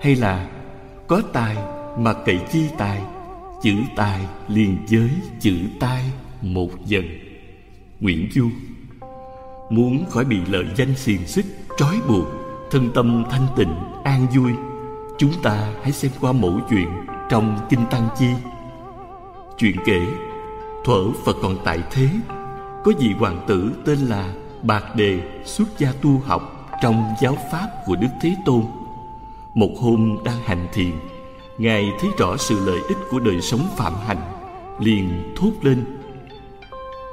[0.00, 0.48] Hay là,
[1.06, 1.56] có tài
[1.98, 3.02] mà cậy chi tài,
[3.62, 6.02] chữ tài liền với chữ tai
[6.42, 7.04] một dần.
[8.00, 8.50] Nguyễn du,
[9.70, 11.46] muốn khỏi bị lợi danh xiềng xích,
[11.78, 12.26] trói buộc,
[12.70, 13.74] thân tâm thanh tịnh,
[14.04, 14.52] an vui,
[15.18, 16.88] chúng ta hãy xem qua mẫu chuyện
[17.30, 18.28] trong kinh tăng chi.
[19.58, 20.00] Chuyện kể,
[20.84, 22.08] thuở phật còn tại thế,
[22.84, 27.68] có vị hoàng tử tên là bạc đề xuất gia tu học trong giáo pháp
[27.86, 28.62] của đức thế tôn.
[29.54, 30.92] Một hôm đang hành thiền
[31.58, 34.22] ngài thấy rõ sự lợi ích của đời sống phạm hạnh,
[34.80, 35.84] liền thốt lên,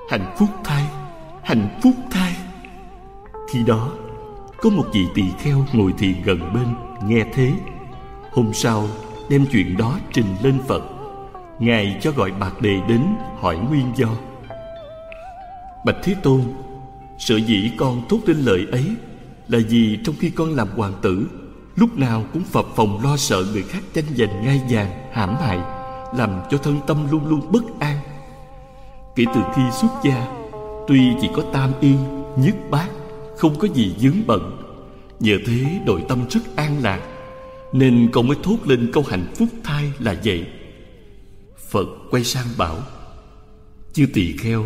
[0.10, 0.84] hạnh phúc thay,
[1.44, 2.36] hạnh phúc thay.
[3.54, 3.92] Khi đó,
[4.58, 6.68] có một vị tỳ kheo ngồi thiền gần bên,
[7.10, 7.54] nghe thế.
[8.32, 8.88] Hôm sau,
[9.30, 10.84] đem chuyện đó trình lên phật.
[11.60, 13.06] Ngài cho gọi bạc đề đến,
[13.40, 14.10] hỏi nguyên do.
[15.86, 16.42] Bạch thế tôn,
[17.18, 18.86] sở dĩ con thốt lên lời ấy
[19.48, 21.28] là vì trong khi con làm hoàng tử
[21.80, 25.60] lúc nào cũng phập phòng lo sợ người khác tranh giành ngai vàng, hãm hại,
[26.16, 27.98] làm cho thân tâm luôn luôn bất an.
[29.16, 30.28] Kể từ khi xuất gia,
[30.88, 31.94] tuy chỉ có tam y,
[32.38, 32.90] nhất bát,
[33.38, 34.62] không có gì dướng bận.
[35.20, 37.02] Nhờ thế nội tâm rất an lạc,
[37.74, 40.46] nên con mới thốt lên câu hạnh phúc thai là vậy.
[41.70, 42.78] Phật quay sang bảo,
[43.94, 44.66] chư tỳ kheo,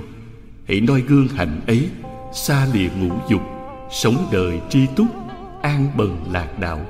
[0.67, 1.89] hãy noi gương hạnh ấy,
[2.33, 3.41] xa lìa ngũ dục,
[3.91, 5.07] sống đời tri túc,
[5.61, 6.85] an bần lạc đạo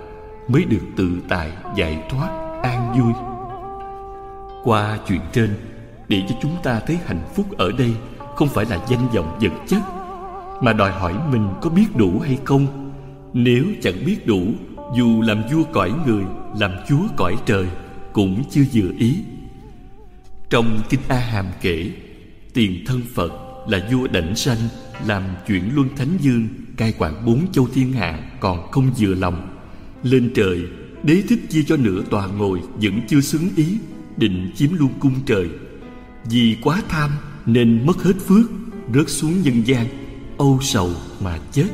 [0.47, 3.13] mới được tự tại giải thoát an vui.
[4.63, 5.49] Qua chuyện trên,
[6.07, 7.93] để cho chúng ta thấy hạnh phúc ở đây
[8.35, 9.81] không phải là danh vọng vật chất,
[10.61, 12.91] mà đòi hỏi mình có biết đủ hay không.
[13.33, 14.41] Nếu chẳng biết đủ,
[14.95, 16.23] dù làm vua cõi người,
[16.59, 17.67] làm chúa cõi trời
[18.13, 19.15] cũng chưa vừa ý.
[20.49, 21.91] Trong kinh a hàm kể,
[22.53, 23.31] tiền thân phật
[23.67, 24.57] là vua đảnh sanh,
[25.05, 29.52] làm chuyện luân thánh dương, cai quản bốn châu thiên hạ còn không vừa lòng
[30.03, 30.61] lên trời,
[31.03, 33.77] đế thích chia cho nửa tòa ngồi vẫn chưa xứng ý,
[34.17, 35.49] định chiếm luôn cung trời.
[36.25, 37.11] Vì quá tham
[37.45, 38.51] nên mất hết phước,
[38.93, 39.87] rớt xuống nhân gian,
[40.37, 40.91] âu sầu
[41.23, 41.67] mà chết.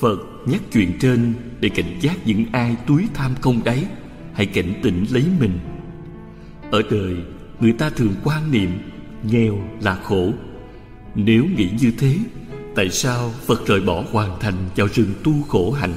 [0.00, 3.84] Phật nhắc chuyện trên để cảnh giác những ai túi tham không đáy,
[4.32, 5.58] hãy cảnh tỉnh lấy mình.
[6.70, 7.16] Ở đời,
[7.60, 8.70] người ta thường quan niệm,
[9.22, 10.32] nghèo là khổ.
[11.14, 12.16] Nếu nghĩ như thế,
[12.74, 15.94] tại sao phật rời bỏ hoàn thành vào rừng tu khổ hạnh?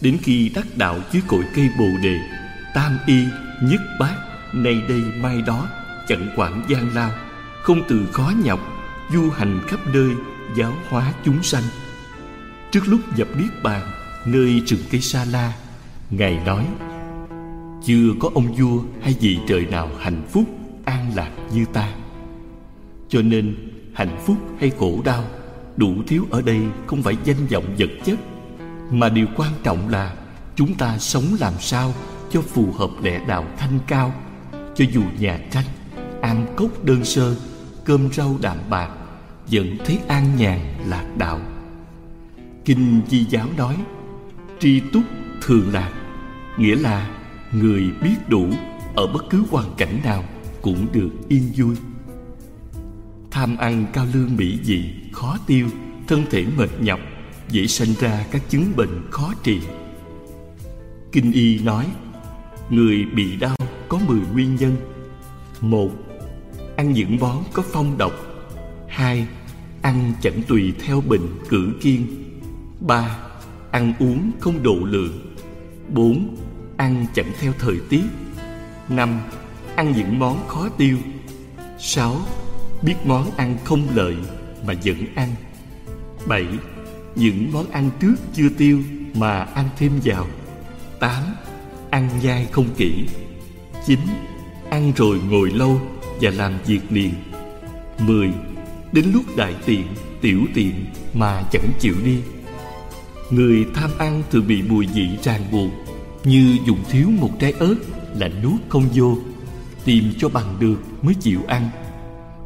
[0.00, 2.18] Đến khi đắc đạo dưới cội cây bồ đề,
[2.74, 3.24] tam y
[3.62, 4.14] nhất bát,
[4.52, 5.68] nay đây mai đó,
[6.08, 7.10] chẳng quản gian lao,
[7.62, 8.60] không từ khó nhọc,
[9.12, 10.10] du hành khắp nơi,
[10.56, 11.62] giáo hóa chúng sanh.
[12.70, 13.90] Trước lúc dập niết bàn,
[14.26, 15.52] nơi rừng cây sa la,
[16.10, 16.66] ngài nói,
[17.84, 20.44] chưa có ông vua hay vị trời nào hạnh phúc,
[20.84, 21.88] an lạc như ta.
[23.08, 23.56] Cho nên
[23.94, 25.24] hạnh phúc hay khổ đau,
[25.76, 28.18] đủ thiếu ở đây không phải danh vọng vật chất
[28.90, 30.14] mà điều quan trọng là
[30.56, 31.94] chúng ta sống làm sao
[32.30, 34.14] cho phù hợp lẽ đạo thanh cao,
[34.52, 35.64] cho dù nhà tranh,
[36.20, 37.36] ăn cốc đơn sơ,
[37.84, 38.90] cơm rau đạm bạc,
[39.50, 41.40] vẫn thấy an nhàn lạc đạo.
[42.64, 43.76] Kinh di giáo nói,
[44.58, 45.02] tri túc
[45.42, 45.92] thường lạc
[46.58, 47.10] nghĩa là
[47.52, 48.48] người biết đủ
[48.96, 50.24] ở bất cứ hoàn cảnh nào
[50.62, 51.76] cũng được yên vui.
[53.30, 55.68] Tham ăn cao lương mỹ vị khó tiêu,
[56.08, 57.00] thân thể mệt nhọc
[57.50, 59.60] dễ sanh ra các chứng bệnh khó trị.
[61.12, 61.86] Kinh y nói,
[62.70, 63.56] người bị đau
[63.88, 64.76] có 10 nguyên nhân.
[65.60, 65.90] Một,
[66.76, 68.12] ăn những món có phong độc.
[68.88, 69.26] Hai,
[69.82, 72.06] ăn chẳng tùy theo bệnh cử kiên.
[72.80, 73.18] Ba,
[73.70, 75.34] ăn uống không độ lượng.
[75.94, 76.36] Bốn,
[76.76, 78.04] ăn chẳng theo thời tiết.
[78.88, 79.20] Năm,
[79.76, 80.98] ăn những món khó tiêu.
[81.78, 82.16] Sáu,
[82.82, 84.16] biết món ăn không lợi
[84.66, 85.28] mà vẫn ăn.
[86.26, 86.46] Bảy
[87.18, 88.82] những món ăn trước chưa tiêu
[89.14, 90.26] mà ăn thêm vào.
[91.00, 91.22] Tám,
[91.90, 92.92] ăn nhai không kỹ.
[93.86, 93.98] Chín,
[94.70, 95.80] ăn rồi ngồi lâu
[96.20, 97.12] và làm việc liền.
[98.06, 98.30] Mười,
[98.92, 99.84] đến lúc đại tiện,
[100.20, 100.72] tiểu tiện
[101.14, 102.18] mà chẳng chịu đi.
[103.30, 105.70] Người tham ăn thường bị mùi vị ràng buộc,
[106.24, 107.76] như dùng thiếu một trái ớt
[108.14, 109.18] là nuốt không vô.
[109.84, 111.70] Tìm cho bằng được mới chịu ăn.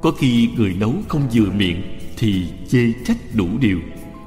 [0.03, 1.83] Có khi người nấu không vừa miệng
[2.17, 3.79] thì chê trách đủ điều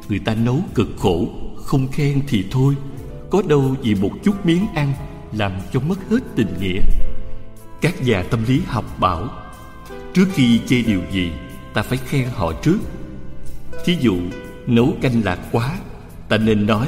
[0.09, 2.75] người ta nấu cực khổ, không khen thì thôi.
[3.29, 4.93] Có đâu vì một chút miếng ăn
[5.31, 6.79] làm cho mất hết tình nghĩa.
[7.81, 9.29] Các nhà tâm lý học bảo,
[10.13, 11.31] trước khi chê điều gì,
[11.73, 12.77] ta phải khen họ trước.
[13.85, 14.17] Thí dụ,
[14.67, 15.75] nấu canh lạc quá,
[16.29, 16.87] ta nên nói,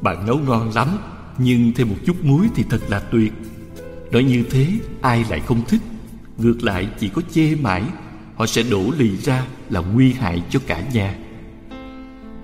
[0.00, 0.98] bạn nấu ngon lắm,
[1.38, 3.32] nhưng thêm một chút muối thì thật là tuyệt.
[4.10, 4.66] Nói như thế,
[5.00, 5.80] ai lại không thích?
[6.38, 7.82] Ngược lại, chỉ có chê mãi,
[8.36, 11.14] họ sẽ đổ lì ra là nguy hại cho cả nhà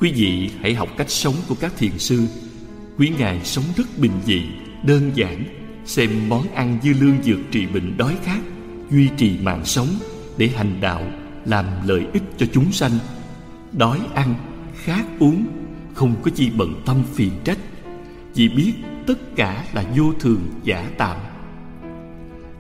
[0.03, 2.27] quý vị hãy học cách sống của các thiền sư.
[2.99, 4.43] Quý ngài sống rất bình dị,
[4.85, 5.45] đơn giản,
[5.85, 8.41] xem món ăn dư lương dược trị bệnh đói khát,
[8.91, 9.89] duy trì mạng sống
[10.37, 11.03] để hành đạo,
[11.45, 12.93] làm lợi ích cho chúng sanh.
[13.73, 14.35] Đói ăn,
[14.85, 15.47] khát uống,
[15.95, 17.59] không có chi bận tâm phiền trách
[18.35, 18.73] vì biết
[19.07, 21.17] tất cả là vô thường, giả tạm.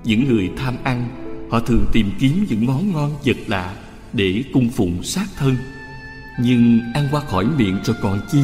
[0.04, 1.08] Những người tham ăn,
[1.50, 3.76] họ thường tìm kiếm những món ngon, vật lạ
[4.12, 5.56] để cung phụng sát thân
[6.38, 8.42] nhưng ăn qua khỏi miệng rồi còn chi?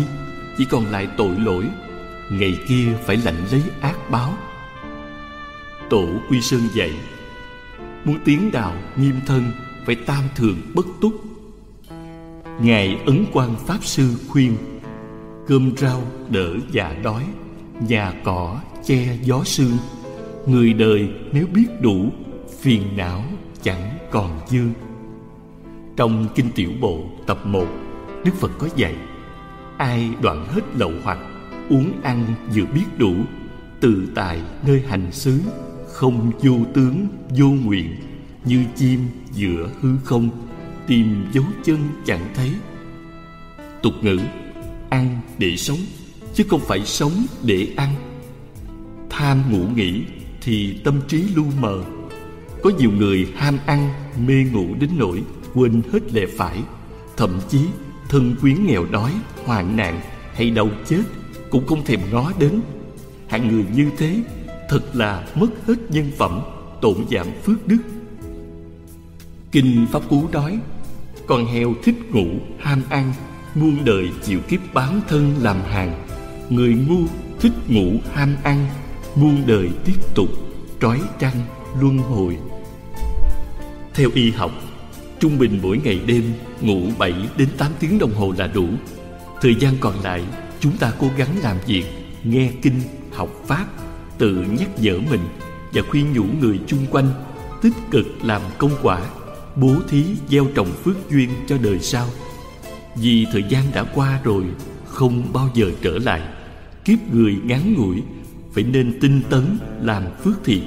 [0.59, 1.65] Chỉ còn lại tội lỗi.
[2.31, 4.35] Ngày kia phải lãnh lấy ác báo.
[5.91, 6.93] Tổ quy sơn dạy,
[8.05, 9.53] muốn tiến đạo nghiêm thân,
[9.87, 11.25] phải tam thường bất túc.
[12.61, 14.57] Ngài ấn quan pháp sư khuyên,
[15.47, 17.25] cơm rau đỡ già đói,
[17.81, 19.77] nhà cỏ che gió sương.
[20.47, 22.13] Người đời nếu biết đủ,
[22.61, 23.25] phiền não
[23.63, 24.65] chẳng còn dư
[25.99, 27.67] trong kinh tiểu bộ tập 1
[28.25, 28.95] đức phật có dạy,
[29.79, 31.19] ai đoạn hết lậu hoặc,
[31.69, 33.15] uống ăn vừa biết đủ
[33.81, 35.41] tự tại nơi hành xứ,
[35.93, 37.07] không vô tướng,
[37.39, 37.97] vô nguyện,
[38.45, 39.01] như chim
[39.33, 40.31] giữa hư không,
[40.87, 42.51] tìm dấu chân chẳng thấy.
[43.83, 44.19] Tục ngữ,
[44.91, 45.79] ăn để sống,
[46.35, 47.95] chứ không phải sống để ăn.
[49.11, 50.03] Tham ngủ nghỉ
[50.41, 51.85] thì tâm trí lu mờ.
[52.63, 53.89] Có nhiều người ham ăn,
[54.27, 55.23] mê ngủ đến nỗi
[55.59, 56.63] quên hết lệ phải,
[57.17, 57.61] thậm chí
[58.09, 59.13] thân quyến nghèo đói,
[59.45, 60.01] hoạn nạn
[60.35, 61.03] hay đau chết
[61.51, 62.61] cũng không thèm ngó đến.
[63.29, 64.23] Hạng người như thế
[64.69, 66.41] thật là mất hết nhân phẩm,
[66.81, 67.79] tổn giảm phước đức.
[69.53, 70.59] Kinh pháp cú nói,
[71.27, 72.27] con heo thích ngủ,
[72.59, 73.13] ham ăn,
[73.55, 76.07] muôn đời chịu kiếp bán thân làm hàng.
[76.51, 77.01] Người ngu
[77.41, 78.67] thích ngủ, ham ăn,
[79.15, 80.29] muôn đời tiếp tục
[80.81, 81.37] trói trăng
[81.81, 82.37] luân hồi.
[83.95, 84.51] Theo y học
[85.21, 88.69] trung bình mỗi ngày đêm, ngủ 7 đến 8 tiếng đồng hồ là đủ.
[89.41, 90.23] Thời gian còn lại,
[90.61, 91.85] chúng ta cố gắng làm việc,
[92.25, 92.81] nghe kinh,
[93.13, 93.67] học pháp,
[94.19, 95.21] tự nhắc nhở mình
[95.73, 97.09] và khuyên nhủ người chung quanh
[97.63, 99.01] tích cực làm công quả,
[99.57, 102.07] bố thí, gieo trồng phước duyên cho đời sau.
[102.97, 104.45] Vì thời gian đã qua rồi,
[104.85, 106.23] không bao giờ trở lại.
[106.85, 108.03] Kiếp người ngắn ngủi,
[108.53, 110.63] phải nên tinh tấn làm phước thiện.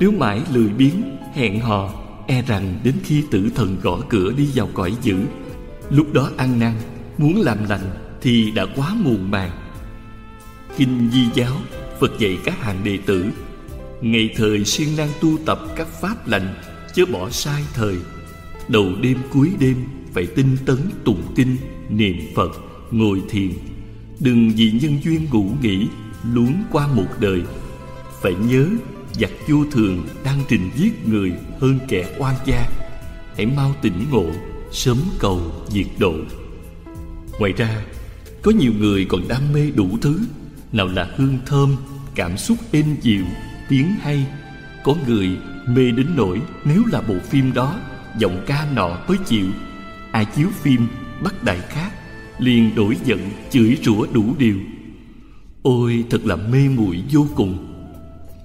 [0.00, 1.90] Nếu mãi lười biếng, hẹn hò
[2.28, 5.16] e rằng đến khi tử thần gõ cửa đi vào cõi dữ,
[5.90, 6.72] lúc đó ăn năn,
[7.18, 9.50] muốn làm lành thì đã quá muộn màng.
[10.76, 11.56] Kinh di giáo,
[12.00, 13.24] phật dạy các hàng đệ tử,
[14.00, 16.54] ngày thời siêng năng tu tập các pháp lành,
[16.94, 17.96] chớ bỏ sai thời.
[18.68, 19.76] Đầu đêm cuối đêm,
[20.12, 21.56] phải tinh tấn tụng kinh,
[21.88, 22.50] niệm phật,
[22.90, 23.50] ngồi thiền.
[24.20, 25.86] Đừng vì nhân duyên ngủ nghỉ,
[26.34, 27.42] luống qua một đời.
[28.22, 28.66] Phải nhớ
[29.12, 32.68] giặc vô thường đang trình giết người hơn kẻ oan gia.
[33.36, 34.26] Hãy mau tỉnh ngộ,
[34.72, 36.14] sớm cầu diệt độ.
[37.38, 37.82] Ngoài ra,
[38.42, 40.20] có nhiều người còn đam mê đủ thứ,
[40.72, 41.76] nào là hương thơm,
[42.14, 43.24] cảm xúc êm dịu,
[43.68, 44.26] tiếng hay.
[44.84, 45.28] Có người
[45.66, 47.80] mê đến nỗi nếu là bộ phim đó,
[48.18, 49.46] giọng ca nọ mới chịu.
[50.12, 50.86] Ai chiếu phim,
[51.22, 51.90] bắt đại khác,
[52.38, 54.56] liền đổi giận chửi rủa đủ điều.
[55.62, 57.67] Ôi, thật là mê muội vô cùng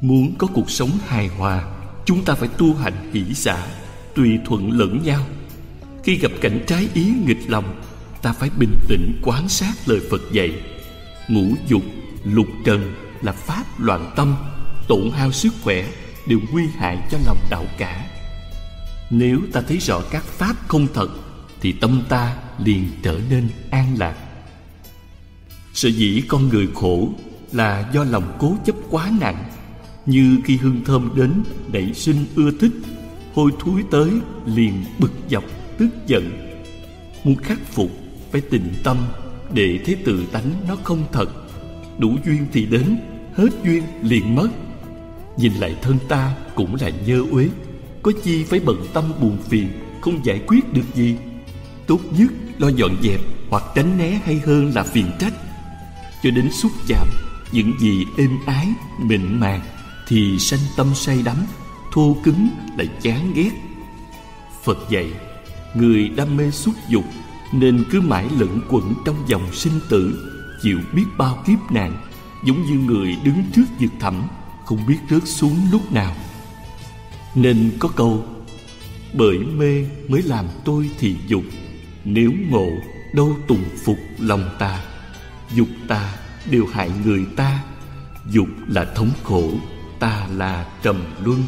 [0.04, 1.64] muốn có cuộc sống hài hòa,
[2.06, 3.68] chúng ta phải tu hành hỷ xã,
[4.16, 5.26] tùy thuận lẫn nhau.
[6.04, 7.82] Khi gặp cảnh trái ý nghịch lòng,
[8.22, 10.52] ta phải bình tĩnh quán sát lời phật dạy.
[11.28, 11.82] Ngũ dục,
[12.24, 14.36] lục trần là pháp loạn tâm,
[14.88, 15.86] tổn hao sức khỏe
[16.28, 18.06] đều nguy hại cho lòng đạo cả.
[19.10, 21.10] Nếu ta thấy rõ các pháp không thật,
[21.62, 24.16] thì tâm ta liền trở nên an lạc.
[25.74, 27.10] Sở dĩ con người khổ
[27.52, 29.44] là do lòng cố chấp quá nặng
[30.06, 31.32] như khi hương thơm đến,
[31.74, 32.72] nảy sinh ưa thích,
[33.34, 34.12] hôi thối tới
[34.46, 35.44] liền bực dọc,
[35.78, 36.32] tức giận.
[37.24, 37.92] Muốn khắc phục,
[38.32, 38.98] phải tịnh tâm,
[39.54, 41.30] để thấy tự tánh nó không thật.
[41.98, 42.98] Đủ duyên thì đến,
[43.36, 44.48] hết duyên liền mất.
[45.38, 47.50] Nhìn lại thân ta cũng là nhơ uế,
[48.02, 49.68] có chi phải bận tâm buồn phiền,
[50.02, 51.16] không giải quyết được gì.
[51.88, 55.34] Tốt nhất lo dọn dẹp hoặc tránh né hay hơn là phiền trách.
[56.24, 57.08] Cho đến xúc chạm,
[57.52, 58.68] những gì êm ái,
[59.00, 59.62] mịn màng
[60.08, 61.38] thì sanh tâm say đắm,
[61.92, 63.52] thô cứng lại chán ghét.
[64.64, 65.12] Phật dạy,
[65.76, 67.06] người đam mê xúc dục
[67.54, 71.98] nên cứ mãi lẫn quẩn trong dòng sinh tử, chịu biết bao kiếp nạn,
[72.46, 74.24] giống như người đứng trước vực thẳm,
[74.66, 76.16] không biết rớt xuống lúc nào.
[77.36, 78.26] Nên có câu,
[79.14, 81.44] bởi mê mới làm tôi thì dục,
[82.06, 82.68] nếu ngộ
[83.14, 84.80] đâu tùng phục lòng ta.
[85.54, 86.14] Dục ta
[86.50, 87.60] đều hại người ta,
[88.30, 89.52] dục là thống khổ
[90.04, 91.44] ta là trầm luân.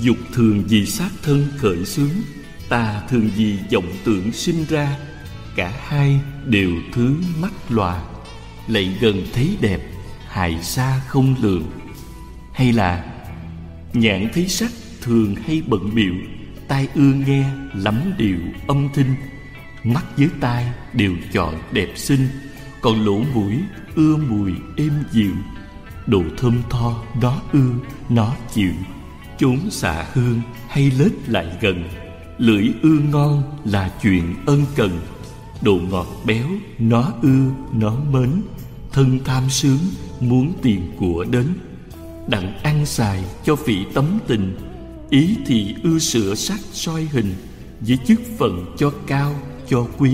[0.00, 2.10] Dục thường vì sát thân khởi xướng,
[2.68, 4.96] ta thường vì vọng tưởng sinh ra.
[5.56, 8.02] Cả hai đều thứ mắt lòa,
[8.68, 9.80] lại gần thấy đẹp
[10.28, 11.64] hại xa không lường.
[12.52, 13.04] Hay là,
[13.92, 16.14] nhãn thấy sắc thường hay bận biệu
[16.68, 18.38] tai ưa nghe lắm điều
[18.68, 19.14] âm thinh
[19.84, 22.28] mắt với tai đều chọn đẹp xinh,
[22.80, 23.54] còn lỗ mũi
[23.94, 25.34] ưa mùi êm dịu
[26.10, 27.70] đồ thơm tho nó ưa
[28.08, 28.72] nó chịu.
[29.38, 31.84] Chốn xạ hương hay lết lại gần.
[32.38, 34.90] Lưỡi ưa ngon là chuyện ân cần.
[35.62, 36.46] Đồ ngọt béo,
[36.78, 38.42] nó ưa nó mến.
[38.92, 39.78] Thân tham sướng,
[40.20, 41.46] muốn tiền của đến.
[42.28, 44.56] Đặng ăn xài cho vị tấm tình.
[45.10, 47.34] Ý thì ưa sửa sắc soi hình,
[47.80, 49.34] với chức phận cho cao,
[49.68, 50.10] cho quý.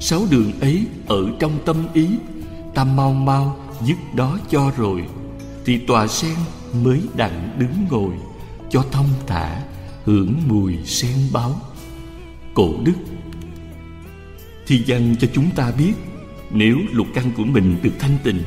[0.00, 2.08] Sáu đường ấy ở trong tâm ý,
[2.74, 5.04] ta mau mau dứt đó cho rồi
[5.66, 6.36] thì tòa sen
[6.84, 8.14] mới đặng đứng ngồi,
[8.70, 9.62] cho thông thả,
[10.04, 11.60] hưởng mùi sen báo.
[12.54, 12.92] Cổ đức,
[14.66, 15.92] thì văn cho chúng ta biết,
[16.50, 18.42] nếu lục căn của mình được thanh tịnh,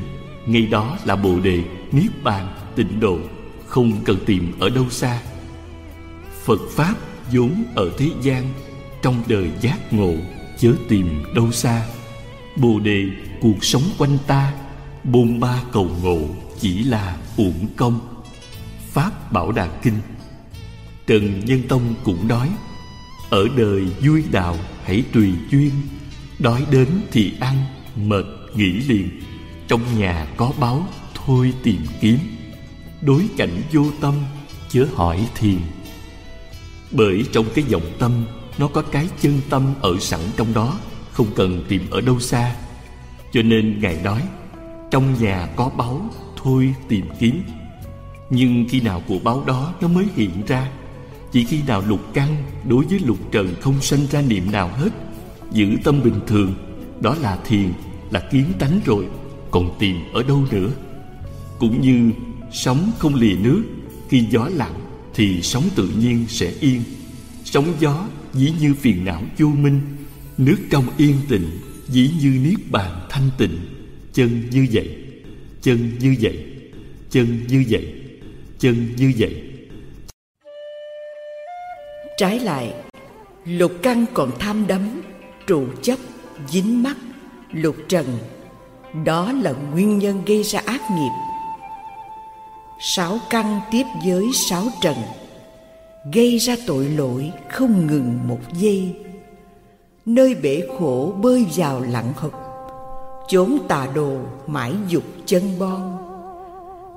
[0.46, 3.18] ngay đó là bồ đề niết bàn tịnh độ,
[3.66, 5.22] không cần tìm ở đâu xa.
[6.44, 6.96] Phật pháp
[7.32, 8.44] vốn ở thế gian,
[9.02, 10.14] trong đời giác ngộ,
[10.58, 11.86] chớ tìm đâu xa.
[12.56, 13.04] Bồ đề,
[13.42, 14.54] cuộc sống quanh ta,
[15.04, 16.20] bôn ba cầu ngộ
[16.60, 18.00] chỉ là uổng công.
[18.92, 20.00] Pháp bảo đà kinh,
[21.08, 22.50] trần nhân tông cũng nói,
[23.30, 25.72] ở đời vui đạo hãy tùy duyên,
[26.40, 27.56] đói đến thì ăn,
[27.96, 29.10] mệt nghỉ liền,
[29.68, 32.18] trong nhà có báu thôi tìm kiếm,
[33.02, 34.14] đối cảnh vô tâm
[34.70, 35.60] chớ hỏi thiền.
[36.92, 38.26] Bởi trong cái dòng tâm,
[38.58, 40.80] nó có cái chân tâm ở sẵn trong đó,
[41.12, 42.56] không cần tìm ở đâu xa.
[43.34, 44.22] Cho nên ngài nói,
[44.92, 46.10] trong nhà có báu
[46.50, 47.44] thôi tìm kiếm.
[48.30, 50.72] Nhưng khi nào của báo đó nó mới hiện ra,
[51.32, 52.36] chỉ khi nào lục căn
[52.68, 54.90] đối với lục trần không sanh ra niệm nào hết,
[55.52, 56.54] giữ tâm bình thường,
[57.02, 57.74] đó là thiền,
[58.12, 59.06] là kiến tánh rồi,
[59.52, 60.70] còn tìm ở đâu nữa?
[61.60, 62.12] Cũng như
[62.52, 63.64] sóng không lìa nước,
[64.10, 64.80] khi gió lặng
[65.14, 66.82] thì sóng tự nhiên sẽ yên.
[67.44, 69.82] Sóng gió dĩ như phiền não vô minh,
[70.38, 71.50] nước trong yên tịnh
[71.88, 73.58] dĩ như niết bàn thanh tịnh,
[74.14, 74.99] chân như vậy
[75.62, 76.46] chân như vậy.
[77.10, 77.94] Chân như vậy.
[78.60, 79.44] Chân như vậy.
[82.18, 82.74] Trái lại,
[83.46, 85.02] lục căn còn tham đắm,
[85.48, 86.00] trụ chấp,
[86.50, 86.98] dính mắc,
[87.52, 88.06] lục trần.
[89.06, 91.12] Đó là nguyên nhân gây ra ác nghiệp.
[92.82, 94.96] Sáu căn tiếp với sáu trần,
[96.14, 98.96] gây ra tội lỗi không ngừng một giây.
[100.06, 102.34] Nơi bể khổ bơi vào lặng hụt
[103.30, 104.12] chốn tà đồ
[104.48, 105.98] mãi dục chân bon.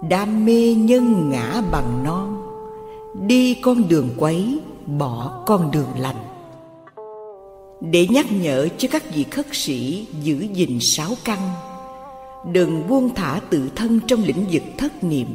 [0.09, 2.43] Đam mê nhân ngã bằng non,
[3.27, 6.17] đi con đường quấy, bỏ con đường lành.
[7.81, 11.39] Để nhắc nhở cho các vị khất sĩ giữ gìn sáu căn,
[12.53, 15.27] đừng buông thả tự thân trong lĩnh vực thất niệm.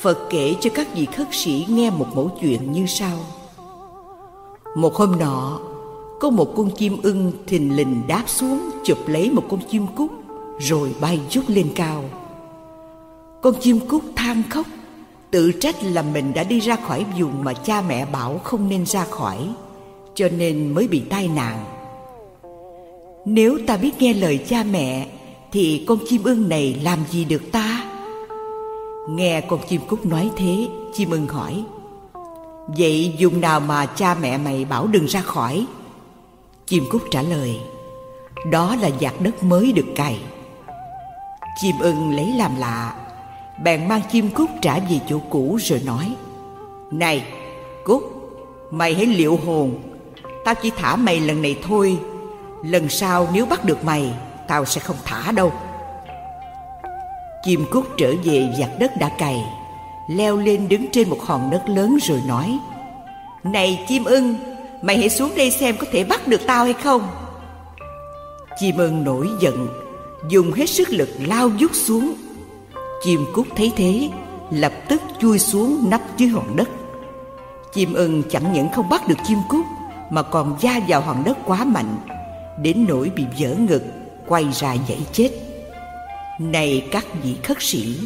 [0.00, 3.16] Phật kể cho các vị khất sĩ nghe một mẫu chuyện như sau.
[4.76, 5.60] Một hôm nọ
[6.20, 10.10] có một con chim ưng thình lình đáp xuống, chụp lấy một con chim cút,
[10.58, 12.04] rồi bay vút lên cao.
[13.42, 14.66] Con chim cút than khóc,
[15.30, 18.86] tự trách là mình đã đi ra khỏi vùng mà cha mẹ bảo không nên
[18.86, 19.36] ra khỏi,
[20.14, 21.64] cho nên mới bị tai nạn.
[23.24, 25.06] Nếu ta biết nghe lời cha mẹ,
[25.52, 27.84] thì con chim ưng này làm gì được ta?
[29.10, 31.64] Nghe con chim cút nói thế, chim ưng hỏi,
[32.66, 35.66] vậy dùng nào mà cha mẹ mày bảo đừng ra khỏi?
[36.66, 37.60] Chim cút trả lời,
[38.50, 40.18] đó là giặc đất mới được cày.
[41.60, 42.94] Chim ưng lấy làm lạ,
[43.62, 46.14] bèn mang chim cút trả về chỗ cũ rồi nói,
[46.90, 47.24] này,
[47.84, 48.02] cút,
[48.70, 49.74] mày hãy liệu hồn.
[50.44, 51.98] Tao chỉ thả mày lần này thôi.
[52.62, 54.12] Lần sau nếu bắt được mày,
[54.48, 55.52] tao sẽ không thả đâu.
[57.42, 59.44] Chim cút trở về giặt đất đã cày,
[60.08, 62.58] leo lên đứng trên một hòn đất lớn rồi nói,
[63.44, 67.08] này chim ưng mày hãy xuống đây xem có thể bắt được tao hay không.
[68.60, 69.68] Chim ưng nổi giận,
[70.28, 72.14] dùng hết sức lực lao vút xuống.
[73.04, 74.10] Chim cút thấy thế,
[74.50, 76.68] lập tức chui xuống nấp dưới hòn đất.
[77.74, 79.64] Chim ưng chẳng những không bắt được chim cút,
[80.10, 81.96] mà còn da vào hòn đất quá mạnh,
[82.62, 83.82] đến nỗi bị vỡ ngực,
[84.26, 85.30] quay ra dãy chết.
[86.40, 87.98] Này các vị khất sĩ,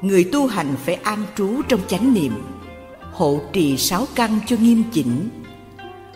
[0.00, 2.42] người tu hành phải an trú trong chánh niệm,
[3.12, 5.28] hộ trì sáu căn cho nghiêm chỉnh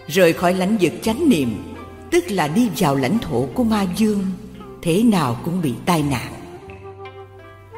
[0.07, 1.75] rời khỏi lãnh vực chánh niệm,
[2.11, 4.23] tức là đi vào lãnh thổ của ma dương,
[4.83, 6.33] thế nào cũng bị tai nạn.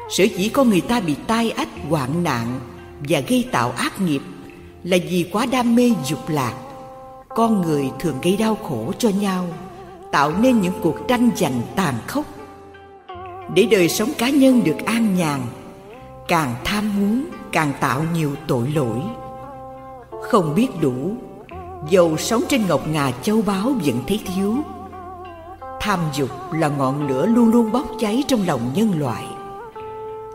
[0.09, 2.59] Sở dĩ con người ta bị tai ách, hoạn nạn
[3.09, 4.21] và gây tạo ác nghiệp
[4.83, 6.53] là vì quá đam mê dục lạc.
[7.29, 9.47] Con người thường gây đau khổ cho nhau,
[10.11, 12.25] tạo nên những cuộc tranh giành tàn khốc.
[13.53, 15.41] Để đời sống cá nhân được an nhàn,
[16.27, 18.99] càng tham muốn càng tạo nhiều tội lỗi.
[20.21, 21.17] Không biết đủ
[21.89, 24.55] dầu sống trên ngọc ngà châu báu vẫn thấy thiếu.
[25.79, 29.23] Tham dục là ngọn lửa luôn luôn bốc cháy trong lòng nhân loại.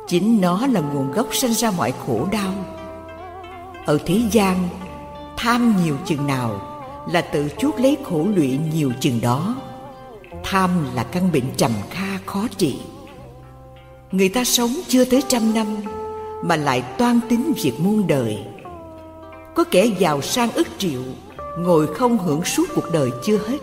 [0.09, 2.53] Chính nó là nguồn gốc sinh ra mọi khổ đau.
[3.87, 4.69] Ở thế gian,
[5.37, 6.61] tham nhiều chừng nào
[7.09, 9.57] là tự chuốc lấy khổ lụy nhiều chừng đó.
[10.45, 12.81] Tham là căn bệnh trầm kha khó trị.
[14.13, 15.67] Người ta sống chưa tới trăm năm
[16.43, 18.39] mà lại toan tính việc muôn đời.
[19.55, 21.01] Có kẻ giàu sang ức triệu
[21.59, 23.59] ngồi không hưởng suốt cuộc đời chưa hết,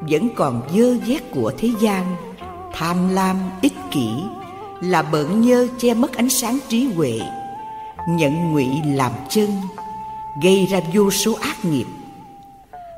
[0.00, 2.16] vẫn còn dơ vét của thế gian,
[2.72, 4.08] tham lam, ích kỷ,
[4.80, 7.20] là bợn nhơ che mất ánh sáng trí huệ
[8.08, 9.50] nhận ngụy làm chân,
[10.42, 11.86] gây ra vô số ác nghiệp.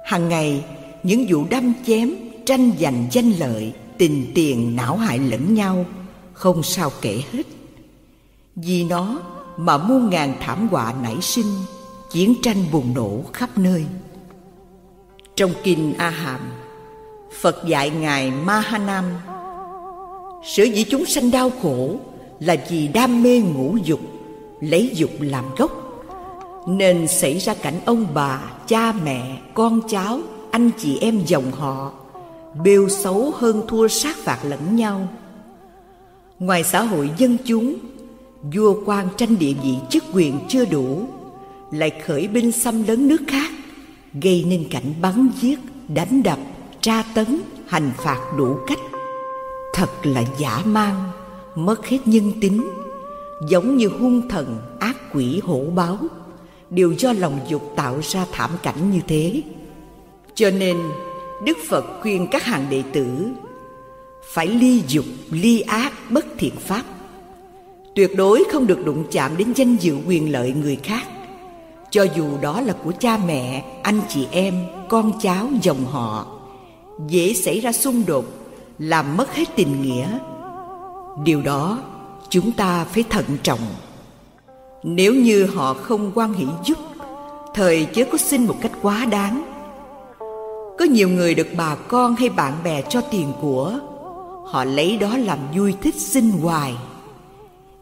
[0.04, 0.64] Hàng ngày,
[1.02, 2.14] những vụ đâm chém,
[2.46, 5.84] tranh giành danh lợi, tình tiền não hại lẫn nhau
[6.32, 7.42] không sao kể hết.
[8.56, 9.20] Vì nó
[9.56, 11.52] mà muôn ngàn thảm họa nảy sinh,
[12.10, 13.84] chiến tranh bùng nổ khắp nơi
[15.38, 16.40] trong kinh a hàm
[17.40, 19.04] phật dạy ngài mahanam,
[20.44, 21.96] sở dĩ chúng sanh đau khổ
[22.40, 24.00] là vì đam mê ngũ dục,
[24.60, 25.70] lấy dục làm gốc.
[26.68, 30.20] Nên xảy ra cảnh ông bà, cha mẹ, con cháu,
[30.50, 31.92] anh chị em dòng họ,
[32.64, 35.08] bêu xấu hơn thua sát phạt lẫn nhau.
[36.38, 37.74] Ngoài xã hội dân chúng,
[38.54, 41.08] vua quan tranh địa vị chức quyền chưa đủ,
[41.70, 43.50] lại khởi binh xâm lấn nước khác
[44.14, 46.38] gây nên cảnh bắn giết, đánh đập,
[46.80, 48.78] tra tấn, hành phạt đủ cách.
[49.74, 50.94] Thật là giả man
[51.54, 52.68] mất hết nhân tính.
[53.48, 55.98] Giống như hung thần, ác quỷ hổ báo.
[56.70, 59.42] Đều do lòng dục tạo ra thảm cảnh như thế.
[60.34, 60.76] Cho nên,
[61.44, 63.06] đức phật khuyên các hàng đệ tử,
[64.32, 66.82] phải ly dục, ly ác bất thiện pháp.
[67.94, 71.02] Tuyệt đối không được đụng chạm đến danh dự quyền lợi người khác
[71.90, 74.54] cho dù đó là của cha mẹ, anh chị em,
[74.88, 76.26] con cháu, dòng họ,
[77.08, 78.24] dễ xảy ra xung đột,
[78.78, 80.18] làm mất hết tình nghĩa.
[81.24, 81.78] Điều đó
[82.28, 83.60] chúng ta phải thận trọng.
[84.82, 86.78] Nếu như họ không quan hỷ giúp,
[87.54, 89.44] thời chớ có xin một cách quá đáng.
[90.78, 93.78] Có nhiều người được bà con hay bạn bè cho tiền của,
[94.46, 96.74] họ lấy đó làm vui thích xin hoài.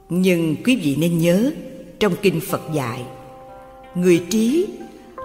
[0.09, 1.53] Nhưng quý vị nên nhớ,
[2.01, 3.03] trong kinh phật dạy
[3.97, 4.69] người trí,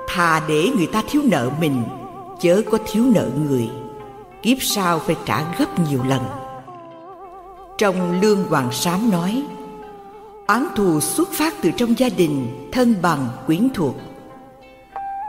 [0.08, 1.84] thà để người ta thiếu nợ mình,
[2.42, 3.70] chớ có thiếu nợ người.
[4.42, 6.22] Kiếp sau phải trả gấp nhiều lần.
[7.78, 9.44] Trong lương hoàng sám nói
[10.48, 13.96] oán thù xuất phát từ trong gia đình, thân bằng, quyến thuộc.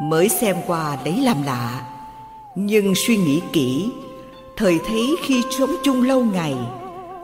[0.03, 1.87] Mới xem qua lấy làm lạ,
[2.55, 3.91] nhưng suy nghĩ kỹ,
[4.57, 6.57] thời thấy khi sống chung lâu ngày,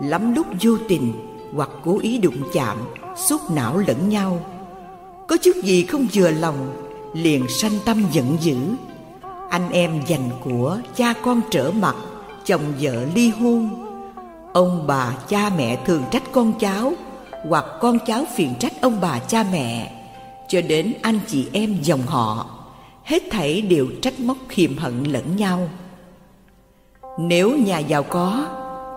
[0.02, 1.12] lắm lúc vô tình
[1.54, 2.76] hoặc cố ý đụng chạm,
[3.28, 4.40] xúc não lẫn nhau
[5.28, 6.76] có chút gì không vừa lòng,
[7.14, 8.56] liền sanh tâm giận dữ.
[9.50, 11.96] Anh em giành của cha con trở mặt,
[12.44, 13.68] chồng vợ ly hôn.
[14.52, 16.92] Ông bà cha mẹ thường trách con cháu,
[17.48, 19.92] hoặc con cháu phiền trách ông bà cha mẹ.
[20.48, 22.46] Cho đến anh chị em dòng họ,
[23.04, 25.68] hết thảy đều trách móc khiềm hận lẫn nhau.
[27.18, 28.46] Nếu nhà giàu có,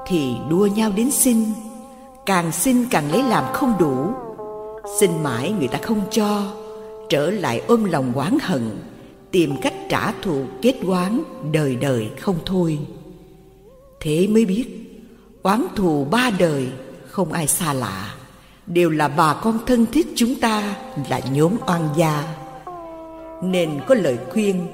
[0.07, 1.45] thì đua nhau đến xin.
[2.25, 4.13] Càng xin càng lấy làm không đủ
[4.99, 6.53] xin mãi người ta không cho.
[7.09, 8.69] Trở lại ôm lòng oán hận,
[9.32, 11.21] tìm cách trả thù kết oán,
[11.51, 12.79] đời đời không thôi.
[13.99, 14.65] Thế mới biết,
[15.43, 16.67] oán thù ba đời
[17.07, 18.15] không ai xa lạ.
[18.67, 20.75] Đều là bà con thân thiết chúng ta,
[21.09, 22.36] là nhóm oan gia.
[23.43, 24.67] Nên có lời khuyên,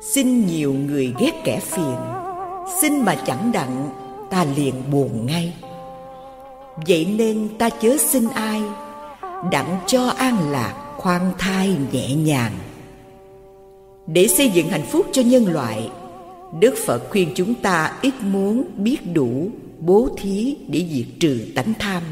[0.00, 1.96] xin nhiều người ghét kẻ phiền.
[2.80, 3.90] Xin mà chẳng đặng,
[4.30, 5.54] ta liền buồn ngay
[6.86, 8.62] vậy nên ta chớ xin ai,
[9.50, 12.52] đặng cho an lạc khoan thai nhẹ nhàng.
[14.06, 15.90] Để xây dựng hạnh phúc cho nhân loại,
[16.60, 21.72] đức phật khuyên chúng ta ít muốn biết đủ, bố thí để diệt trừ tánh
[21.78, 22.02] tham.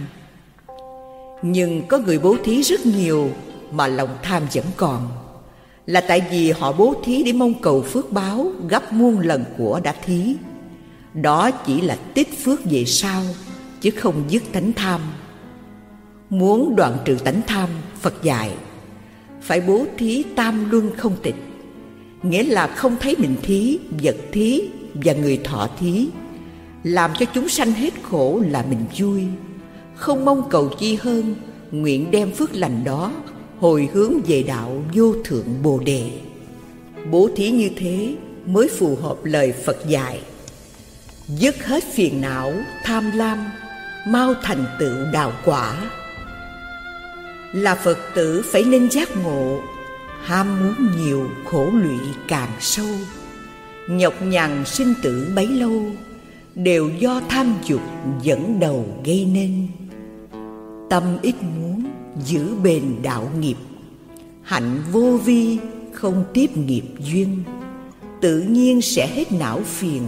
[1.42, 3.30] Nhưng có người bố thí rất nhiều
[3.70, 5.08] mà lòng tham vẫn còn,
[5.86, 9.80] là tại vì họ bố thí để mong cầu phước báo gấp muôn lần của
[9.80, 10.36] đã thí.
[11.14, 13.22] Đó chỉ là tích phước về sau
[13.80, 15.00] chứ không dứt tánh tham.
[16.30, 17.68] Muốn đoạn trừ tánh tham,
[18.00, 18.50] phật dạy,
[19.42, 21.34] phải bố thí tam luân không tịch.
[22.22, 24.62] Nghĩa là không thấy mình thí, vật thí
[24.94, 26.08] và người thọ thí,
[26.82, 29.22] làm cho chúng sanh hết khổ là mình vui.
[29.94, 31.34] Không mong cầu chi hơn,
[31.70, 33.12] nguyện đem phước lành đó,
[33.58, 36.10] hồi hướng về đạo vô thượng bồ đề.
[37.10, 38.14] Bố thí như thế
[38.46, 40.20] mới phù hợp lời phật dạy.
[41.28, 42.52] Dứt hết phiền não,
[42.84, 43.38] tham lam
[44.12, 45.76] mau thành tựu đạo quả.
[47.52, 49.60] Là phật tử phải nên giác ngộ,
[50.22, 51.98] ham muốn nhiều khổ lụy
[52.28, 52.86] càng sâu.
[53.88, 55.82] Nhọc nhằn sinh tử bấy lâu,
[56.54, 57.80] đều do tham dục
[58.22, 59.68] dẫn đầu gây nên.
[60.90, 61.84] Tâm ít muốn
[62.24, 63.56] giữ bền đạo nghiệp,
[64.42, 65.58] hạnh vô vi
[65.92, 67.42] không tiếp nghiệp duyên.
[68.20, 70.02] Tự nhiên sẽ hết não phiền,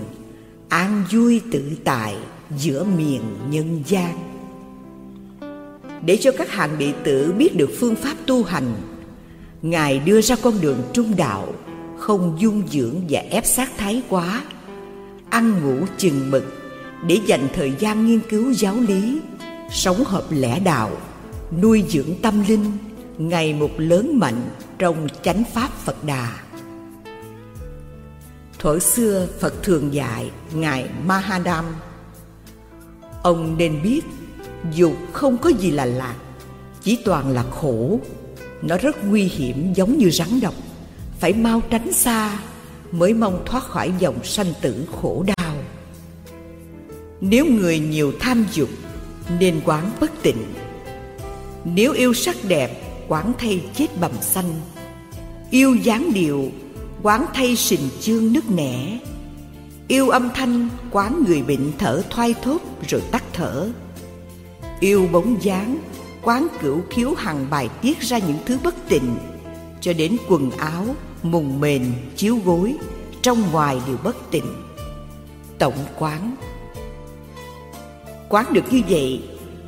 [0.69, 2.17] an vui tự tại
[2.57, 4.19] giữa miền nhân gian.
[6.05, 8.75] Để cho các hàng đệ tử biết được phương pháp tu hành,
[9.63, 11.53] ngài đưa ra con đường trung đạo,
[11.99, 14.43] không dung dưỡng và ép sát thái quá,
[15.31, 16.45] ăn ngủ chừng mực
[17.07, 19.21] để dành thời gian nghiên cứu giáo lý,
[19.71, 20.91] sống hợp lẽ đạo,
[21.63, 22.73] nuôi dưỡng tâm linh,
[23.19, 24.43] ngày một lớn mạnh
[24.79, 26.33] trong chánh pháp phật đà.
[28.59, 31.65] Thuở xưa phật thường dạy ngài mahadam
[33.23, 34.01] ông nên biết
[34.73, 36.16] dục không có gì là lạc
[36.83, 38.01] chỉ toàn là khổ.
[38.62, 40.55] Nó rất nguy hiểm giống như rắn độc.
[41.18, 42.39] Phải mau tránh xa
[42.93, 45.55] mới mong thoát khỏi dòng sanh tử khổ đau.
[47.21, 48.68] Nếu người nhiều tham dục,
[49.41, 50.45] nên quán bất tịnh.
[51.64, 54.61] Nếu yêu sắc đẹp, quán thay chết bầm xanh.
[55.51, 56.51] Yêu dáng điệu,
[57.03, 58.99] quán thay sình chương nứt nẻ
[59.91, 63.68] yêu âm thanh, quán người bệnh thở thoai thốt rồi tắt thở.
[64.80, 65.78] Yêu bóng dáng,
[66.22, 69.16] quán cửu khiếu hằng bài tiết ra những thứ bất tịnh.
[69.80, 70.86] Cho đến quần áo,
[71.22, 71.84] mùng mền,
[72.16, 72.74] chiếu gối,
[73.22, 74.45] trong ngoài đều bất tịnh.
[75.59, 76.36] Tổng quán.
[78.28, 79.22] Quán được như vậy,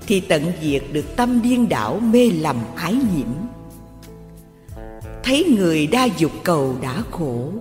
[0.06, 3.28] thì tận diệt được tâm điên đảo, mê lầm, ái nhiễm.
[5.24, 7.52] Thấy người đa dục cầu đã khổ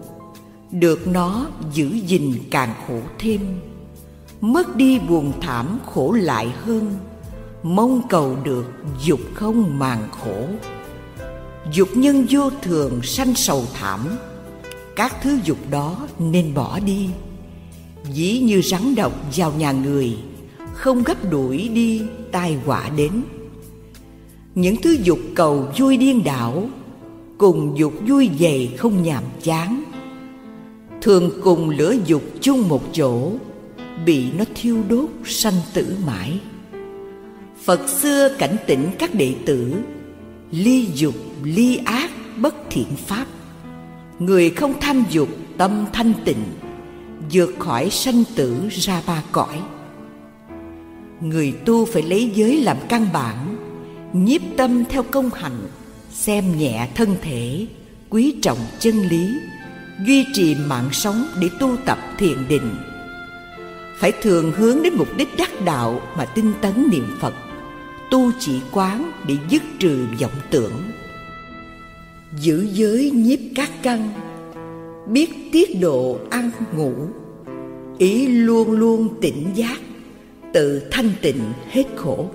[0.71, 3.41] được nó giữ gìn càng khổ thêm.
[4.41, 6.95] Mất đi buồn thảm khổ lại hơn,
[7.63, 8.65] mong cầu được
[9.03, 10.47] dục không màng khổ.
[11.71, 14.07] Dục nhân vô thường sanh sầu thảm,
[14.95, 17.09] các thứ dục đó nên bỏ đi.
[18.13, 20.17] Dĩ như rắn độc vào nhà người,
[20.73, 22.01] không gấp đuổi đi
[22.31, 23.11] tai họa đến.
[24.55, 26.69] Những thứ dục cầu vui điên đảo,
[27.37, 29.83] cùng dục vui dày không nhàm chán
[31.01, 33.31] thường cùng lửa dục chung một chỗ,
[34.05, 36.39] bị nó thiêu đốt sanh tử mãi.
[37.63, 39.73] Phật xưa cảnh tỉnh các đệ tử,
[40.51, 43.25] ly dục, ly ác bất thiện pháp.
[44.19, 46.43] Người không tham dục, tâm thanh tịnh,
[47.31, 49.61] vượt khỏi sanh tử ra ba cõi.
[51.21, 53.57] Người tu phải lấy giới làm căn bản,
[54.13, 55.67] nhiếp tâm theo công hạnh,
[56.11, 57.65] xem nhẹ thân thể,
[58.09, 59.27] quý trọng chân lý
[60.05, 62.75] duy trì mạng sống để tu tập thiền định.
[63.97, 67.33] Phải thường hướng đến mục đích đắc đạo mà tinh tấn niệm phật,
[68.11, 70.91] tu chỉ quán để dứt trừ vọng tưởng.
[72.39, 74.09] Giữ giới nhiếp các căn,
[75.07, 76.93] biết tiết độ ăn ngủ,
[77.97, 79.79] ý luôn luôn tỉnh giác,
[80.53, 82.29] tự thanh tịnh hết khổ.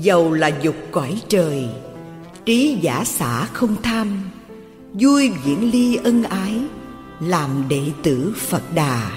[0.00, 1.64] Dầu là dục cõi trời,
[2.44, 4.30] trí giả xả không tham
[5.00, 6.60] vui viễn ly ân ái,
[7.20, 9.10] làm đệ tử phật đà.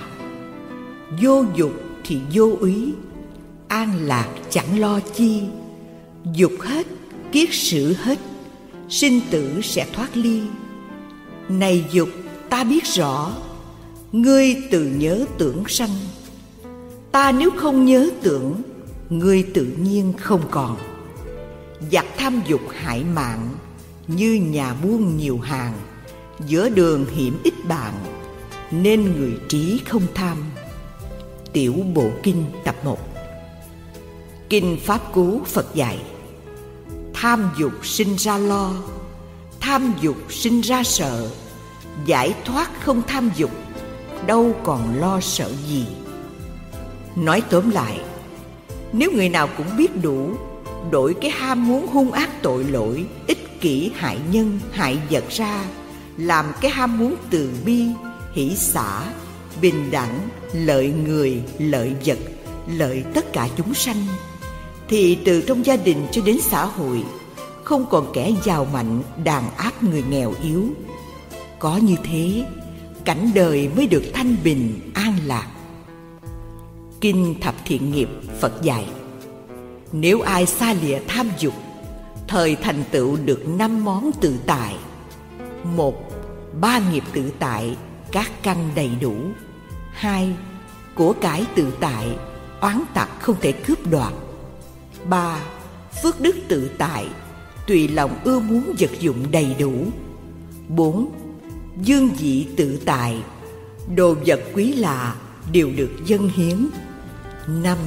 [1.22, 1.72] Vô dục
[2.04, 2.94] thì vô úy
[3.68, 5.42] an lạc chẳng lo chi.
[6.34, 6.88] Dục hết,
[7.32, 8.20] kiết sử hết,
[8.90, 10.42] sinh tử sẽ thoát ly.
[11.50, 12.10] Này dục,
[12.50, 13.32] ta biết rõ,
[14.12, 15.96] ngươi tự nhớ tưởng sanh.
[17.12, 18.62] Ta nếu không nhớ tưởng,
[19.10, 20.78] ngươi tự nhiên không còn.
[21.92, 23.50] Giặc tham dục hại mạng
[24.10, 25.74] như nhà buôn nhiều hàng,
[26.46, 27.94] giữa đường hiểm ít bạn,
[28.72, 30.38] nên người trí không tham.
[31.54, 33.00] Tiểu bộ kinh tập 1
[34.50, 36.00] kinh pháp cú phật dạy,
[37.14, 38.72] tham dục sinh ra lo,
[39.60, 41.30] tham dục sinh ra sợ.
[42.06, 43.52] Giải thoát không tham dục,
[44.26, 45.86] đâu còn lo sợ gì.
[47.16, 48.02] Nói tóm lại,
[48.94, 50.30] nếu người nào cũng biết đủ,
[50.92, 55.66] đổi cái ham muốn hung ác tội lỗi ích kỷ hại nhân, hại vật ra,
[56.18, 57.86] làm cái ham muốn từ bi,
[58.34, 59.14] hỷ xả,
[59.62, 60.20] bình đẳng,
[60.54, 62.18] lợi người, lợi vật,
[62.68, 64.06] lợi tất cả chúng sanh.
[64.88, 67.04] Thì từ trong gia đình cho đến xã hội,
[67.64, 70.66] không còn kẻ giàu mạnh, đàn áp người nghèo yếu.
[71.60, 72.46] Có như thế,
[73.06, 75.48] cảnh đời mới được thanh bình, an lạc.
[77.02, 78.86] Kinh thập thiện nghiệp phật dạy,
[79.92, 81.54] nếu ai xa lìa tham dục
[82.30, 84.76] thời thành tựu được năm món tự tại.
[85.64, 85.96] Một,
[86.62, 87.78] ba nghiệp tự tại,
[88.12, 89.16] các căn đầy đủ.
[89.92, 90.34] Hai,
[90.96, 92.18] của cải tự tại,
[92.62, 94.14] oán tặc không thể cướp đoạt.
[95.06, 95.40] Ba,
[96.04, 97.08] phước đức tự tại,
[97.68, 99.74] tùy lòng ưa muốn vật dụng đầy đủ.
[100.68, 101.12] Bốn,
[101.82, 103.24] dương dị tự tại,
[103.96, 105.16] đồ vật quý lạ
[105.52, 106.68] đều được dân hiến.
[107.48, 107.78] Năm,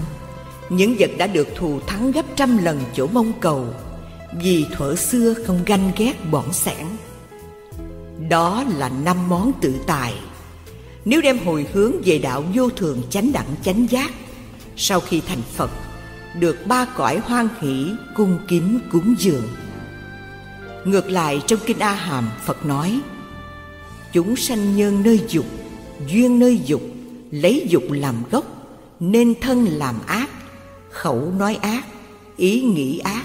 [0.69, 3.67] những vật đã được thù thắng gấp trăm lần chỗ mong cầu
[4.41, 6.87] vì thuở xưa không ganh ghét bỏng sẻn.
[8.29, 10.15] Đó là năm món tự tài.
[11.05, 14.11] Nếu đem hồi hướng về đạo vô thường chánh đẳng chánh giác,
[14.77, 15.71] sau khi thành phật,
[16.41, 19.49] được ba cõi hoan hỷ cung kính cúng dường.
[20.85, 23.01] Ngược lại trong kinh a hàm, phật nói,
[24.13, 25.47] chúng sanh nhân nơi dục,
[26.09, 26.83] duyên nơi dục,
[27.31, 28.45] lấy dục làm gốc,
[29.01, 30.31] nên thân làm ác,
[30.91, 31.87] khẩu nói ác,
[32.37, 33.25] ý nghĩ ác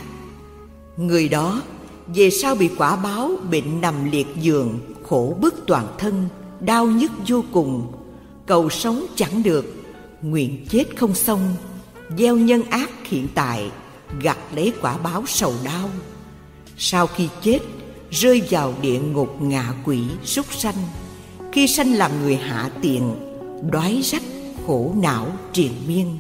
[0.98, 1.62] người đó,
[2.08, 6.28] về sau bị quả báo bệnh nằm liệt giường, khổ bức toàn thân,
[6.60, 7.92] đau nhức vô cùng.
[8.46, 9.76] Cầu sống chẳng được,
[10.22, 11.56] nguyện chết không xong.
[12.18, 13.72] Gieo nhân ác hiện tại,
[14.22, 15.90] gặt lấy quả báo sầu đau.
[16.78, 17.60] Sau khi chết,
[18.12, 20.76] rơi vào địa ngục ngạ quỷ súc sanh.
[21.52, 23.16] Khi sanh làm người hạ tiện
[23.72, 24.24] đói rách,
[24.68, 26.18] khổ não triền miên.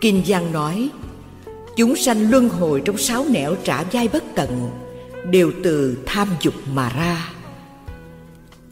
[0.00, 0.90] Kinh giang nói
[1.80, 4.70] chúng sanh luân hồi trong sáu nẻo trả dai bất tận,
[5.30, 7.28] đều từ tham dục mà ra.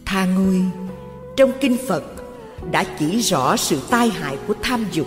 [0.04, 0.61] Tha ngươi
[1.36, 2.04] trong kinh phật
[2.70, 5.06] đã chỉ rõ sự tai hại của tham dục.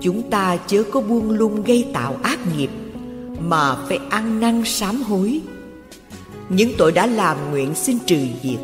[0.00, 2.70] Chúng ta chớ có buông lung gây tạo ác nghiệp,
[3.38, 5.40] mà phải ăn năn sám hối.
[6.48, 8.60] Những tội đã làm nguyện xin trừ diệt,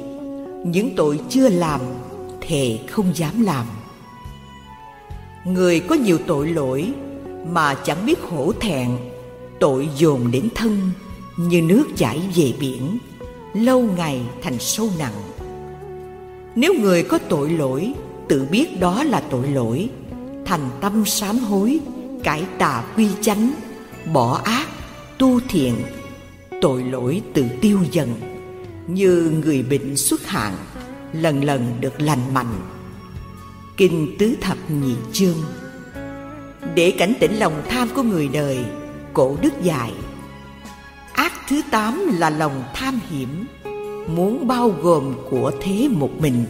[0.64, 1.80] những tội chưa làm
[2.41, 3.66] thề không dám làm.
[5.45, 6.93] Người có nhiều tội lỗi
[7.51, 8.88] mà chẳng biết hổ thẹn.
[9.61, 10.90] Tội dồn đến thân,
[11.36, 12.99] như nước chảy về biển,
[13.55, 15.22] lâu ngày thành sâu nặng.
[16.55, 17.92] Nếu người có tội lỗi,
[18.28, 19.88] tự biết đó là tội lỗi,
[20.44, 21.80] thành tâm sám hối,
[22.22, 23.53] cải tà quy chánh,
[24.12, 24.68] bỏ ác,
[25.18, 25.74] tu thiện,
[26.62, 28.14] tội lỗi tự tiêu dần,
[28.86, 30.55] như người bệnh xuất hạn,
[31.12, 32.61] lần lần được lành mạnh.
[33.76, 35.36] Kinh tứ thập nhị chương
[36.75, 38.59] để cảnh tỉnh lòng tham của người đời,
[39.12, 39.93] cổ đức dạy.
[41.12, 43.45] Ác thứ tám là lòng tham hiểm,
[44.09, 46.45] muốn bao gồm của thế một mình.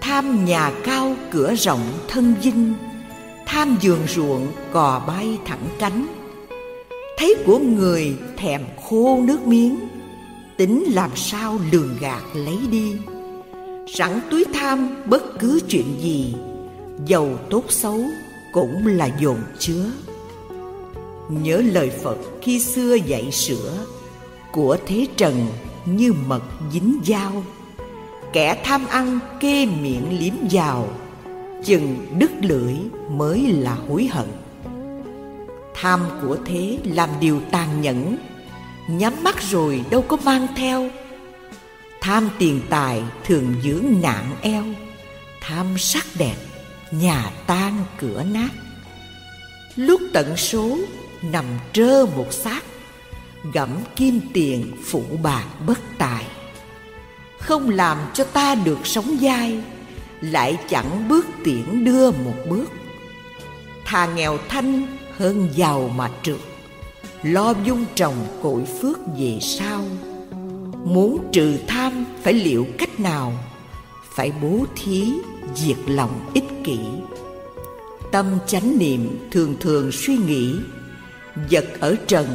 [0.00, 2.74] Tham nhà cao cửa rộng thân dinh
[3.46, 6.06] tham giường ruộng cò bay thẳng cánh.
[7.18, 9.78] Thấy của người thèm khô nước miếng,
[10.56, 12.92] tính làm sao lường gạt lấy đi.
[13.94, 16.34] Sẵn túi tham bất cứ chuyện gì,
[17.06, 18.00] giàu tốt xấu
[18.56, 19.84] cũng là dồn chứa.
[21.28, 23.86] Nhớ lời phật khi xưa dạy sửa
[24.52, 25.46] của thế trần
[25.84, 26.42] như mật
[26.72, 27.44] dính dao.
[28.32, 30.88] Kẻ tham ăn kê miệng liếm vào,
[31.64, 32.74] chừng đứt lưỡi
[33.10, 34.28] mới là hối hận.
[35.74, 38.16] Tham của thế làm điều tàn nhẫn,
[38.88, 40.90] nhắm mắt rồi đâu có mang theo.
[42.00, 44.64] Tham tiền tài thường dưỡng nạn eo,
[45.40, 46.36] tham sắc đẹp
[47.00, 48.50] nhà tan cửa nát.
[49.76, 50.78] Lúc tận số,
[51.22, 52.60] nằm trơ một xác,
[53.52, 56.24] gẫm kim tiền phụ bạc bất tài.
[57.38, 59.60] Không làm cho ta được sống dai,
[60.20, 62.70] lại chẳng bước tiễn đưa một bước.
[63.84, 66.40] Thà nghèo thanh hơn giàu mà trượt,
[67.22, 69.84] lo dung trồng cội phước về sau.
[70.84, 73.32] Muốn trừ tham phải liệu cách nào?
[74.14, 75.12] Phải bố thí
[75.56, 76.78] diệt lòng ích kỷ.
[78.12, 80.54] Tâm chánh niệm thường thường suy nghĩ,
[81.50, 82.26] vật ở trần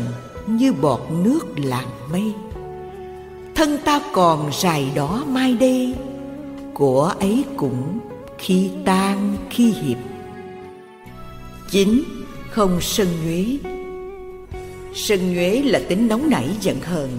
[0.48, 2.34] như bọt nước làng mây.
[3.56, 5.96] Thân ta còn dài đó mai đây,
[6.74, 8.00] của ấy cũng
[8.38, 9.98] khi tan khi hiệp.
[11.70, 12.04] Chín
[12.50, 13.46] không sân nhuế.
[14.94, 17.10] Sân nhuế là tính nóng nảy giận hờn.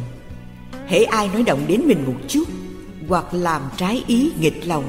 [0.86, 2.44] Hễ ai nói động đến mình một chút
[3.09, 4.84] hoặc làm trái ý nghịch lòng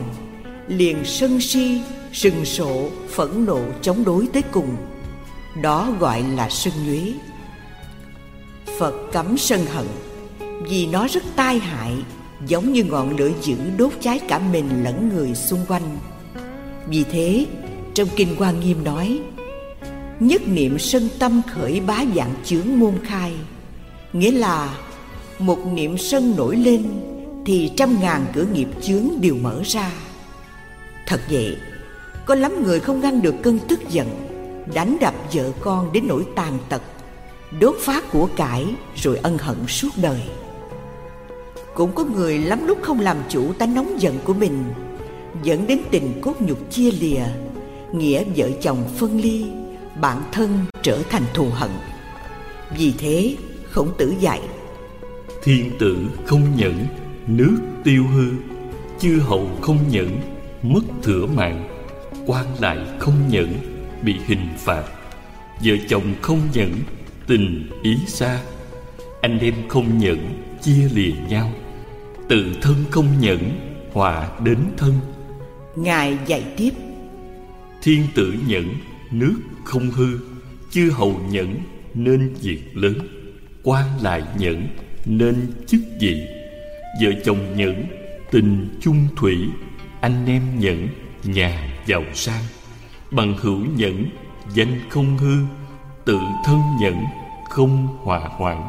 [0.67, 1.81] liền sân si,
[2.13, 4.75] sừng sộ phẫn nộ chống đối tới cùng.
[5.61, 7.13] Đó gọi là sân nhuế
[8.79, 9.85] phật cấm sân hận,
[10.69, 11.93] vì nó rất tai hại,
[12.47, 15.97] giống như ngọn lửa dữ đốt cháy cả mình lẫn người xung quanh.
[16.87, 17.45] Vì thế,
[17.93, 19.19] trong kinh hoa nghiêm nói,
[20.19, 23.33] nhất niệm sân tâm khởi bá dạng chướng môn khai.
[24.13, 24.77] Nghĩa là,
[25.39, 26.83] một niệm sân nổi lên
[27.45, 29.91] thì trăm ngàn cửa nghiệp chướng đều mở ra
[31.07, 31.57] thật vậy,
[32.25, 34.07] có lắm người không ngăn được cơn tức giận,
[34.73, 36.81] đánh đập vợ con đến nỗi tàn tật,
[37.59, 40.21] đốt phá của cải rồi ân hận suốt đời.
[41.73, 44.63] Cũng có người lắm lúc không làm chủ tánh nóng giận của mình,
[45.43, 47.23] dẫn đến tình cốt nhục chia lìa,
[47.93, 49.45] nghĩa vợ chồng phân ly,
[50.01, 51.71] bản thân trở thành thù hận.
[52.77, 53.35] Vì thế,
[53.71, 54.41] khổng tử dạy,
[55.43, 56.85] thiên tử không nhẫn,
[57.27, 58.25] nước tiêu hư,
[58.99, 60.32] chư hầu không nhẫn
[60.63, 61.67] mất thừa mạng
[62.25, 63.47] quan lại không nhẫn
[64.03, 64.83] bị hình phạt.
[65.63, 66.71] Vợ chồng không nhẫn
[67.27, 68.39] tình ý xa.
[69.21, 70.17] Anh em không nhẫn
[70.61, 71.51] chia lìa nhau.
[72.29, 73.39] Tự thân không nhẫn
[73.91, 74.93] họa đến thân.
[75.75, 76.71] Ngài dạy tiếp.
[77.83, 78.65] Thiên tử nhẫn
[79.11, 80.19] nước không hư.
[80.71, 81.55] Chư hầu nhẫn
[81.93, 82.97] nên việc lớn.
[83.63, 84.67] Quan lại nhẫn
[85.05, 86.27] nên chức vị.
[87.01, 87.85] Vợ chồng nhẫn
[88.31, 89.37] tình chung thủy
[90.03, 90.87] anh em nhẫn
[91.23, 92.43] nhà giàu sang.
[93.11, 94.05] Bằng hữu nhẫn
[94.53, 95.35] danh không hư
[96.05, 97.05] tự thân nhẫn
[97.49, 98.67] không hòa hoạn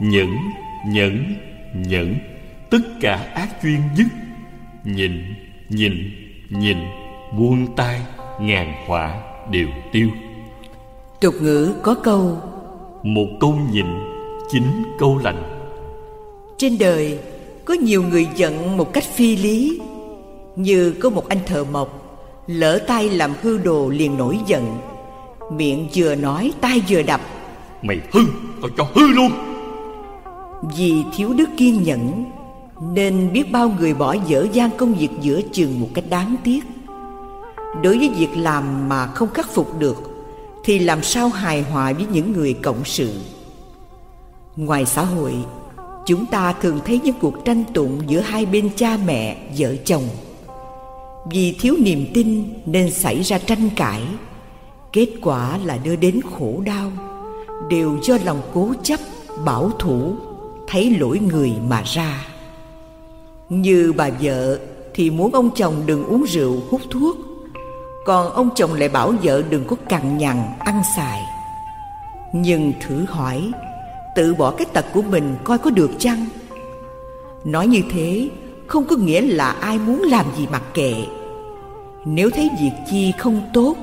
[0.00, 0.36] nhẫn
[0.86, 1.34] nhẫn
[1.74, 2.14] nhẫn
[2.70, 4.06] tất cả ác duyên dứt
[4.84, 5.34] nhịn
[5.68, 6.10] nhịn
[6.50, 6.78] nhịn
[7.38, 8.00] buông tay
[8.40, 10.08] ngàn họa đều tiêu.
[11.20, 12.40] Tục ngữ có câu
[13.02, 13.86] một câu nhịn
[14.50, 15.42] chính câu lành.
[16.58, 17.18] Trên đời
[17.64, 19.80] có nhiều người giận một cách phi lý
[20.56, 22.06] như có một anh thợ mộc
[22.46, 24.78] lỡ tay làm hư đồ liền nổi giận.
[25.52, 27.20] Miệng vừa nói tay vừa đập.
[27.82, 28.20] Mày hư
[28.62, 29.30] tao cho hư luôn.
[30.76, 32.24] Vì thiếu đức kiên nhẫn
[32.94, 36.64] nên biết bao người bỏ dở dang công việc giữa chừng một cách đáng tiếc.
[37.82, 39.96] Đối với việc làm mà không khắc phục được
[40.64, 43.12] thì làm sao hài hòa với những người cộng sự?
[44.56, 45.34] Ngoài xã hội
[46.06, 50.02] chúng ta thường thấy những cuộc tranh tụng giữa hai bên cha mẹ vợ chồng
[51.30, 54.02] vì thiếu niềm tin nên xảy ra tranh cãi.
[54.92, 56.92] Kết quả là đưa đến khổ đau.
[57.70, 59.00] Đều do lòng cố chấp,
[59.44, 60.14] bảo thủ,
[60.66, 62.26] thấy lỗi người mà ra.
[63.48, 64.58] Như bà vợ
[64.94, 67.16] thì muốn ông chồng đừng uống rượu, hút thuốc.
[68.06, 71.22] Còn ông chồng lại bảo vợ đừng có cằn nhằn, ăn xài.
[72.32, 73.52] Nhưng thử hỏi,
[74.16, 76.26] Tự bỏ cái tật của mình coi có được chăng?
[77.44, 78.28] Nói như thế
[78.66, 80.94] không có nghĩa là ai muốn làm gì mặc kệ.
[82.04, 83.76] Nếu thấy việc chi không tốt,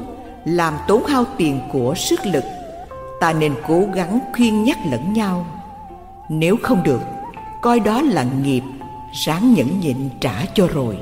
[0.46, 2.44] Làm tốn hao tiền của sức lực,
[3.20, 5.46] Ta nên cố gắng khuyên nhắc lẫn nhau.
[6.30, 7.02] Nếu không được,
[7.62, 8.62] Coi đó là nghiệp,
[9.26, 10.98] Ráng nhẫn nhịn trả cho rồi,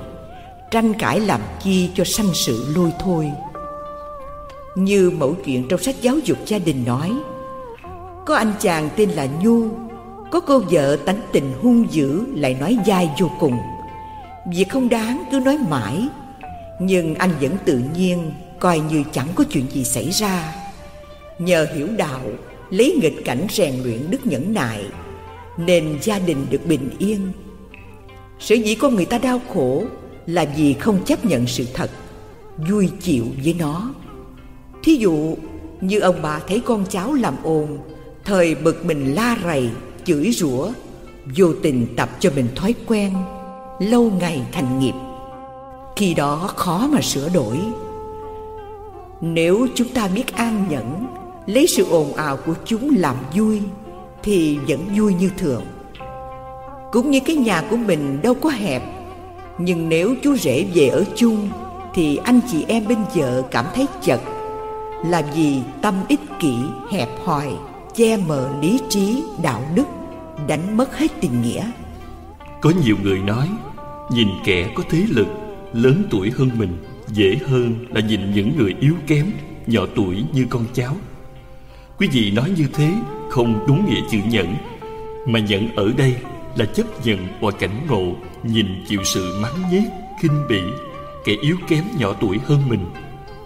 [0.72, 3.32] Tranh cãi làm chi cho sanh sự lôi thôi.
[4.76, 7.12] Như mẫu chuyện trong sách giáo dục gia đình nói,
[8.26, 9.68] Có anh chàng tên là Nhu
[10.32, 13.58] có cô vợ tánh tình hung dữ lại nói dai vô cùng.
[14.54, 16.08] Việc không đáng cứ nói mãi
[16.80, 20.56] Nhưng anh vẫn tự nhiên Coi như chẳng có chuyện gì xảy ra.
[21.40, 22.22] Nhờ hiểu đạo
[22.70, 24.86] Lấy nghịch cảnh rèn luyện đức nhẫn nại
[25.58, 27.32] Nên gia đình được bình yên.
[28.40, 29.84] Sở dĩ con người ta đau khổ
[30.26, 31.90] Là vì không chấp nhận sự thật
[32.70, 33.94] Vui chịu với nó.
[34.84, 35.36] Thí dụ
[35.82, 37.78] như ông bà thấy con cháu làm ồn
[38.26, 39.70] Thời bực mình la rầy,
[40.06, 40.72] chửi rủa
[41.36, 43.14] Vô tình tập cho mình thói quen
[43.80, 44.94] Lâu ngày thành nghiệp.
[45.96, 47.58] Khi đó khó mà sửa đổi.
[49.22, 51.08] Nếu chúng ta biết an nhẫn
[51.46, 53.62] Lấy sự ồn ào của chúng làm vui
[54.24, 55.64] Thì vẫn vui như thường.
[56.92, 58.84] Cũng như cái nhà của mình đâu có hẹp
[59.58, 61.50] Nhưng nếu chú rể về ở chung
[61.94, 64.22] Thì anh chị em bên vợ cảm thấy chật
[65.06, 66.54] Là vì tâm ích kỷ,
[66.92, 67.48] hẹp hòi.
[67.96, 69.84] Che mờ lý trí, đạo đức
[70.48, 71.72] Đánh mất hết tình nghĩa.
[72.62, 73.50] Có nhiều người nói
[74.12, 75.28] Nhìn kẻ có thế lực
[75.74, 76.78] Lớn tuổi hơn mình
[77.08, 79.32] Dễ hơn là nhìn những người yếu kém
[79.68, 80.96] Nhỏ tuổi như con cháu.
[81.98, 82.94] Quý vị nói như thế
[83.30, 84.56] Không đúng nghĩa chữ nhẫn
[85.26, 86.16] Mà nhẫn ở đây
[86.56, 89.84] là chấp nhận và cảnh ngộ nhìn chịu sự mắng nhiếc
[90.22, 90.62] khinh bỉ
[91.24, 92.86] kẻ yếu kém nhỏ tuổi hơn mình.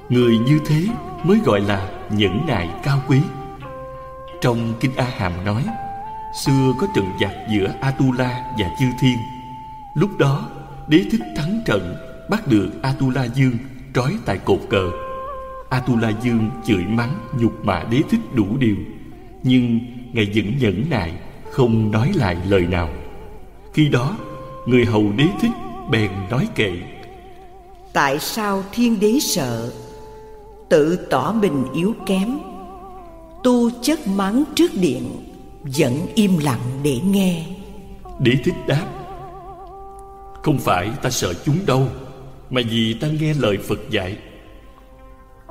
[0.09, 0.81] Người như thế
[1.23, 3.17] mới gọi là nhẫn nại cao quý
[4.45, 5.65] trong kinh a hàm nói,
[6.45, 9.17] xưa có trận giặc giữa atula và chư thiên.
[9.95, 10.49] Lúc đó,
[10.87, 11.95] đế thích thắng trận,
[12.29, 13.57] bắt được atula dương
[13.93, 14.91] trói tại cột cờ.
[15.69, 18.75] Atula dương chửi mắng, nhục mạ đế thích đủ điều.
[19.43, 19.79] Nhưng
[20.13, 21.13] ngài vẫn nhẫn nại,
[21.51, 22.89] không nói lại lời nào.
[23.73, 24.17] Khi đó,
[24.65, 25.51] người hầu đế thích
[25.91, 26.71] bèn nói kệ,
[27.93, 29.71] tại sao thiên đế sợ?
[30.69, 32.39] Tự tỏ mình yếu kém
[33.45, 35.03] tu chất mắng trước điện
[35.63, 37.45] vẫn im lặng để nghe.
[38.19, 38.87] Đế thích đáp
[40.43, 41.87] không phải ta sợ chúng đâu
[42.49, 44.17] mà vì ta nghe lời phật dạy.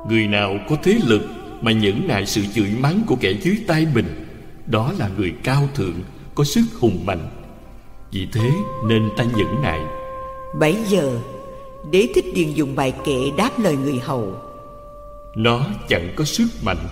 [0.09, 1.21] Người nào có thế lực
[1.61, 4.25] mà nhẫn nại sự chửi mắng của kẻ dưới tay mình
[4.65, 5.95] đó là người cao thượng
[6.35, 7.29] có sức hùng mạnh.
[8.11, 8.49] Vì thế
[8.87, 9.79] nên ta nhẫn nại.
[10.59, 11.19] Bấy giờ
[11.91, 14.33] Đế thích điền dùng bài kệ đáp lời người hầu.
[15.35, 16.87] Nó chẳng có sức mạnh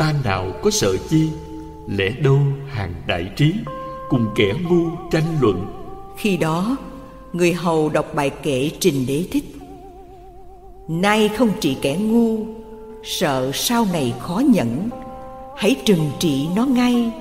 [0.00, 1.28] Ta nào có sợ chi?
[1.88, 2.38] Lẽ đâu
[2.68, 3.54] hàng đại trí
[4.08, 5.66] Cùng kẻ ngu tranh luận?
[6.16, 6.76] Khi đó
[7.32, 9.44] Người hầu đọc bài kệ trình đế thích.
[10.88, 12.46] Nay không trị kẻ ngu
[13.04, 14.88] Sợ sau này khó nhẫn.
[15.56, 17.12] Hãy trừng trị nó ngay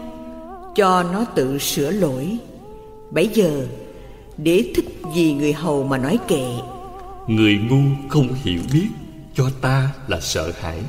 [0.76, 2.38] Cho nó tự sửa lỗi.
[3.12, 3.68] Bấy giờ
[4.38, 6.46] Đế thích vì người hầu mà nói kệ.
[7.28, 8.88] Người ngu không hiểu biết
[9.34, 10.80] Cho ta là sợ hãi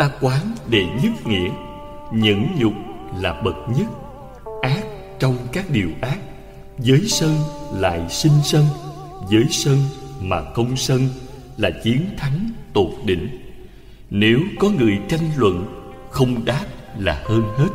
[0.00, 1.50] Ta quán để nhất nghĩa.
[2.12, 2.72] Nhẫn nhục
[3.16, 3.86] là bậc nhất,
[4.62, 4.84] Ác
[5.18, 6.18] trong các điều ác.
[6.78, 7.36] Giới sân
[7.74, 8.64] lại sinh sân,
[9.28, 9.78] Giới sân
[10.20, 11.08] mà không sân
[11.56, 13.28] Là chiến thắng tột đỉnh.
[14.10, 15.66] Nếu có người tranh luận
[16.10, 16.64] Không đáp
[16.98, 17.68] là hơn hết,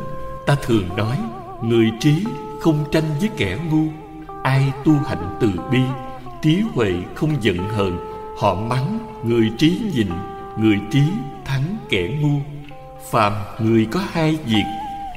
[0.46, 1.18] Ta thường nói
[1.62, 2.14] Người trí
[2.60, 3.84] không tranh với kẻ ngu.
[4.42, 5.80] Ai tu hạnh từ bi,
[6.42, 7.98] trí huệ không giận hờn,
[8.38, 10.08] họ mắng người trí nhịn,
[10.58, 11.02] người trí
[11.46, 12.40] thắng kẻ ngu.
[13.10, 14.64] Phàm người có hai việc,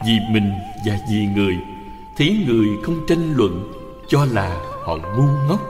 [0.06, 0.52] vì mình
[0.86, 1.58] và vì người
[2.18, 3.74] thấy người không tranh luận,
[4.08, 5.62] cho là họ ngu ngốc.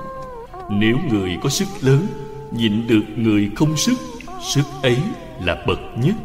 [0.69, 2.07] Nếu người có sức lớn,
[2.51, 3.95] nhịn được người không sức
[4.41, 4.97] sức ấy
[5.43, 6.15] là bậc nhất.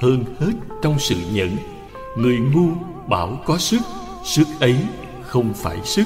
[0.00, 1.56] Hơn hết trong sự nhẫn,
[2.16, 2.68] người ngu
[3.08, 3.82] bảo có sức
[4.24, 4.76] sức ấy
[5.22, 6.04] không phải sức.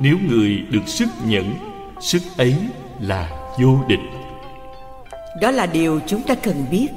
[0.00, 1.54] Nếu người được sức nhẫn,
[2.00, 2.56] sức ấy
[3.00, 4.00] là vô địch.
[5.40, 6.88] Đó là điều chúng ta cần biết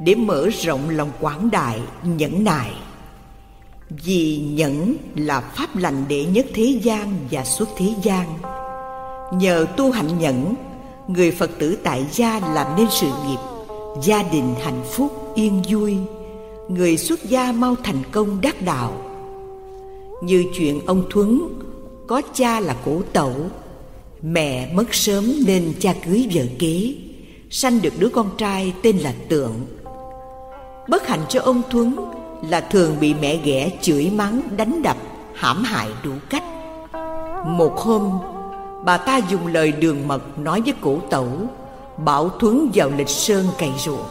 [0.00, 2.72] để mở rộng lòng quảng đại, nhẫn nại.
[3.90, 8.26] Vì nhẫn là pháp lành đệ nhất thế gian và xuất thế gian.
[9.32, 10.54] Nhờ tu hạnh nhẫn,
[11.08, 13.38] người phật tử tại gia làm nên sự nghiệp,
[14.02, 15.96] gia đình hạnh phúc, yên vui.
[16.68, 18.92] Người xuất gia mau thành công đắc đạo.
[20.22, 21.48] Như chuyện ông Thuấn,
[22.06, 23.34] Có cha là cổ tẩu,
[24.22, 26.94] Mẹ mất sớm nên cha cưới vợ kế.
[27.50, 29.54] Sanh được đứa con trai tên là Tượng.
[30.88, 31.96] Bất hạnh cho ông Thuấn
[32.42, 34.96] Là thường bị mẹ ghẻ chửi mắng, đánh đập,
[35.34, 36.42] hãm hại đủ cách.
[37.46, 38.10] Một hôm,
[38.84, 41.28] Bà ta dùng lời đường mật nói với cổ tẩu,
[42.04, 44.04] Bảo Thuấn vào lịch sơn cày ruộng.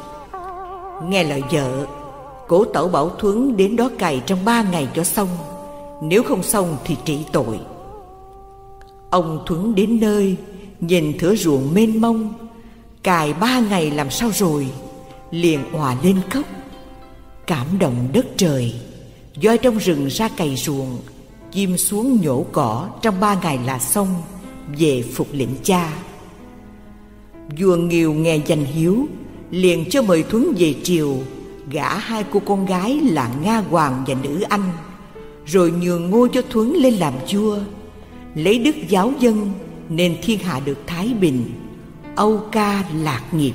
[1.10, 1.86] Nghe lời vợ,
[2.48, 5.30] Cổ tẩu Bảo Thuấn đến đó cày trong ba ngày cho xong,
[6.02, 7.60] Nếu không xong thì trị tội.
[9.10, 10.38] Ông Thuấn đến nơi,
[10.80, 12.34] Nhìn thửa ruộng mênh mông,
[13.04, 14.68] Cài ba ngày làm sao rồi,
[15.32, 16.44] Liền òa lên khóc
[17.48, 18.74] Cảm động đất trời.
[19.41, 21.00] Doi trong rừng ra cày ruộng,
[21.52, 24.08] Chim xuống nhổ cỏ Trong ba ngày là xong,
[24.78, 25.93] Về phục lĩnh cha.
[27.60, 29.08] Vua nghiều nghe danh hiếu,
[29.52, 31.18] Liền cho mời Thuấn về triều,
[31.72, 34.72] Gả hai cô con gái là Nga Hoàng và Nữ Anh,
[35.45, 37.58] Rồi nhường ngôi cho Thuấn lên làm vua.
[38.36, 39.52] Lấy đức giáo dân,
[39.89, 41.43] Nên thiên hạ được thái bình.
[42.16, 43.54] Âu ca lạc nghiệp.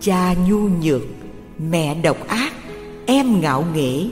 [0.00, 1.02] Cha nhu nhược
[1.58, 2.52] Mẹ độc ác,
[3.06, 4.06] Em ngạo nghễ.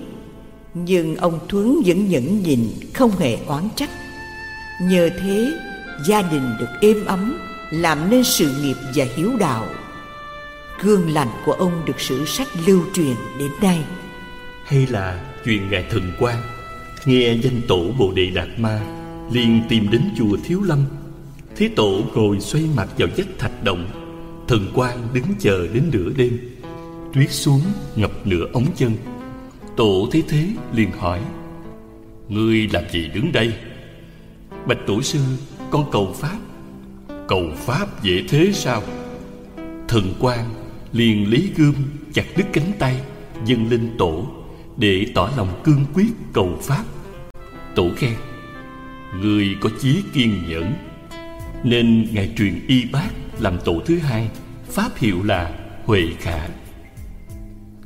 [0.75, 2.61] Nhưng ông Thuấn vẫn nhẫn nhịn,
[2.95, 3.91] Không hề oán trách.
[4.83, 5.53] Nhờ thế,
[6.07, 7.39] Gia đình được êm ấm,
[7.71, 9.67] Làm nên sự nghiệp và hiếu đạo.
[10.83, 13.79] Gương lành của ông được sử sách lưu truyền đến nay.
[14.65, 16.43] Hay là chuyện Ngài Thần Quang
[17.07, 18.81] Nghe danh tổ Bồ Đề Đạt Ma
[19.33, 20.85] liền tìm đến chùa Thiếu Lâm.
[21.57, 23.87] Thế tổ ngồi xoay mặt vào vách thạch động,
[24.49, 26.39] Thần quang đứng chờ đến nửa đêm.
[27.13, 27.61] Tuyết xuống
[27.97, 28.93] ngập nửa ống chân.
[29.77, 31.21] Tổ thấy thế liền hỏi,
[32.29, 33.53] Ngươi làm gì đứng đây?
[34.67, 35.19] Bạch tổ sư,
[35.71, 36.39] Con cầu pháp.
[37.29, 38.83] Cầu pháp dễ thế sao?
[39.89, 40.45] Thần quan
[40.93, 41.75] liền lấy gươm
[42.13, 43.01] chặt đứt cánh tay,
[43.45, 44.27] Dâng lên tổ
[44.77, 46.85] Để tỏ lòng cương quyết cầu pháp.
[47.75, 48.15] Tổ khen
[49.21, 50.73] Người có chí kiên nhẫn,
[51.65, 54.31] Nên Ngài truyền y bác làm tổ thứ hai,
[54.69, 56.49] Pháp hiệu là Huệ Khả.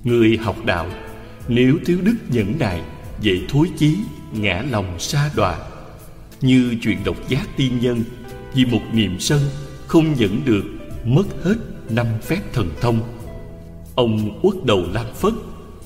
[0.04, 0.86] Người học đạo,
[1.48, 2.82] Nếu thiếu đức nhẫn nại
[3.20, 3.96] Dễ thối chí,
[4.32, 5.58] Ngã lòng xa đọa.
[6.40, 8.04] Như chuyện độc giác tiên nhân,
[8.54, 9.40] Vì một niềm sân,
[9.86, 10.64] Không nhẫn được,
[11.04, 11.56] Mất hết
[11.90, 13.00] năm phép thần thông.
[13.94, 15.32] Ông uất đầu Lam Phất,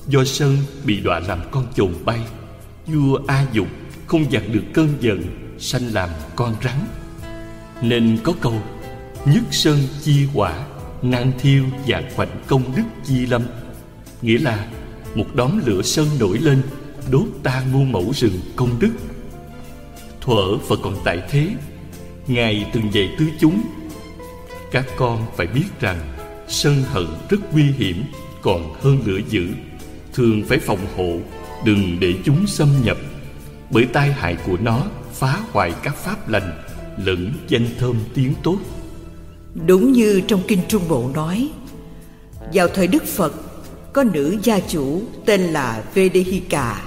[0.07, 2.19] Do sân bị đọa làm con chồn bay.
[2.87, 3.67] Vua A Dục
[4.07, 5.23] không dặn được cơn giận,
[5.59, 6.75] sanh làm con rắn.
[7.81, 8.61] Nên có câu,
[9.25, 10.65] nhất sơn chi quả
[11.01, 13.41] nan thiêu dạng khoảnh công đức chi lâm
[14.21, 14.67] nghĩa là
[15.15, 16.61] một đóm lửa sơn nổi lên,
[17.11, 18.91] đốt ta muôn mẫu rừng công đức.
[20.21, 21.47] Thuở phật còn tại thế,
[22.27, 23.61] ngài từng dạy tứ chúng.
[24.71, 25.99] Các con phải biết rằng
[26.47, 28.03] sân hận rất nguy hiểm,
[28.41, 29.47] còn hơn lửa dữ.
[30.13, 31.17] Thường phải phòng hộ,
[31.65, 32.97] đừng để chúng xâm nhập,
[33.71, 36.61] bởi tai hại của nó phá hoại các pháp lành,
[37.05, 38.57] lẫn danh thơm tiếng tốt.
[39.65, 41.49] Đúng như trong kinh trung bộ nói,
[42.53, 43.33] vào thời đức phật
[43.93, 46.81] có nữ gia chủ tên là vedehika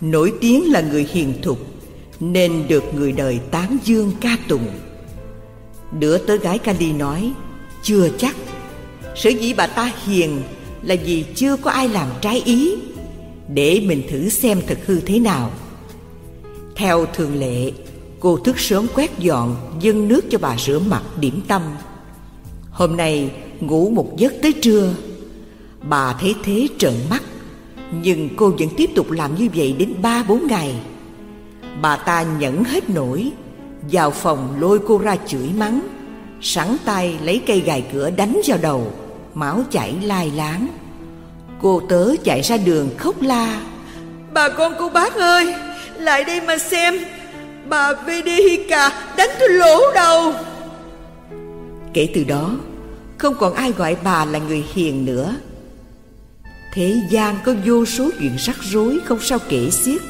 [0.00, 1.58] nổi tiếng là người hiền thục
[2.20, 4.70] nên được người đời tán dương ca tụng.
[5.98, 7.32] Đứa tớ gái kali nói
[7.82, 8.36] chưa chắc.
[9.16, 10.42] Sở dĩ bà ta hiền
[10.82, 12.74] là vì chưa có ai làm trái ý
[13.48, 15.50] để mình thử xem thật hư thế nào.
[16.76, 17.72] Theo thường lệ,
[18.20, 21.62] cô thức sớm quét dọn, dâng nước cho bà rửa mặt điểm tâm.
[22.70, 23.30] Hôm nay
[23.60, 24.94] ngủ một giấc tới trưa,
[25.82, 27.22] bà thấy thế trợn mắt,
[28.02, 30.74] nhưng cô vẫn tiếp tục làm như vậy đến ba bốn ngày.
[31.82, 33.32] Bà ta nhẫn hết nổi,
[33.92, 35.80] vào phòng lôi cô ra chửi mắng,
[36.40, 38.92] sẵn tay lấy cây gài cửa đánh vào đầu,
[39.34, 40.66] máu chảy lai láng.
[41.62, 43.60] Cô tớ chạy ra đường khóc la,
[44.32, 45.54] bà con cô bác ơi!
[45.98, 46.94] Lại đây mà xem
[47.68, 50.32] Bà Vedehika đánh tôi lỗ đầu
[51.94, 52.50] Kể từ đó
[53.18, 55.34] Không còn ai gọi bà là người hiền nữa
[56.78, 60.02] Thế gian có vô số chuyện rắc rối Không sao kể xiết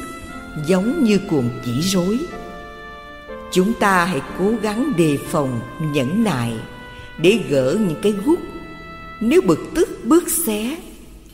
[0.67, 2.19] Giống như cuồng chỉ rối.
[3.51, 5.59] Chúng ta hãy cố gắng đề phòng
[5.93, 6.53] Nhẫn nại
[7.17, 8.39] Để gỡ những cái gút.
[9.19, 10.77] Nếu bực tức bước xé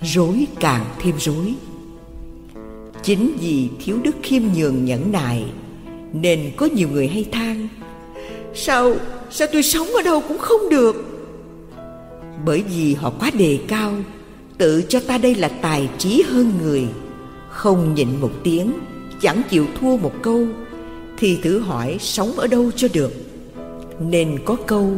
[0.02, 1.54] Rối càng thêm rối.
[3.04, 5.44] Chính vì thiếu đức khiêm nhường nhẫn nại
[6.14, 7.68] Nên có nhiều người hay than
[8.54, 8.96] Sao,
[9.32, 11.06] sao tôi sống ở đâu cũng không được?
[12.46, 13.94] Bởi vì họ quá đề cao
[14.58, 16.88] Tự cho ta đây là tài trí hơn người.
[17.50, 18.72] Không nhịn một tiếng,
[19.22, 20.48] Chẳng chịu thua một câu,
[21.18, 23.14] Thì thử hỏi sống ở đâu cho được.
[24.00, 24.92] Nên có câu,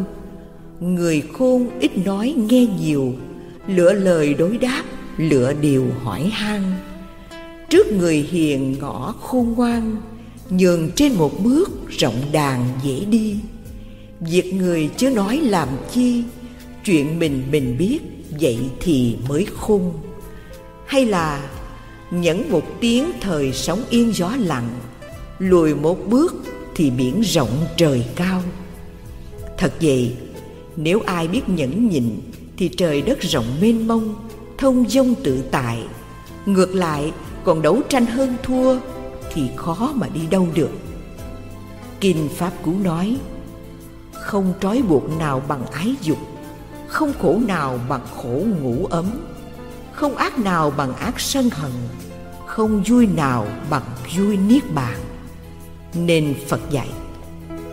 [0.80, 3.14] Người khôn ít nói nghe nhiều,
[3.68, 4.84] Lựa lời đối đáp,
[5.18, 6.62] Lựa điều hỏi han.
[7.70, 9.96] Trước người hiền ngõ khôn ngoan,
[10.50, 13.36] Nhường trên một bước rộng đàn dễ đi.
[14.20, 16.24] Việc người chớ nói làm chi,
[16.86, 18.00] chuyện mình mình biết
[18.40, 19.94] vậy thì mới khôn.
[20.86, 21.50] Hay là
[22.12, 24.70] nhẫn một tiếng thời sóng yên gió lặng,
[25.40, 26.36] lùi một bước
[26.76, 28.42] thì biển rộng trời cao.
[29.58, 30.16] Thật vậy,
[30.76, 32.20] nếu ai biết nhẫn nhịn
[32.58, 34.16] thì trời đất rộng mênh mông,
[34.58, 35.78] thông dông tự tại.
[36.46, 37.12] Ngược lại,
[37.44, 38.80] còn đấu tranh hơn thua
[39.34, 40.72] thì khó mà đi đâu được.
[42.00, 43.18] Kinh pháp cú nói,
[44.14, 46.18] không trói buộc nào bằng ái dục
[46.88, 49.06] không khổ nào bằng khổ ngủ ấm.
[49.92, 51.72] Không ác nào bằng ác sân hận.
[52.46, 53.86] Không vui nào bằng
[54.18, 54.98] vui niết bàn.
[55.94, 56.88] Nên phật dạy,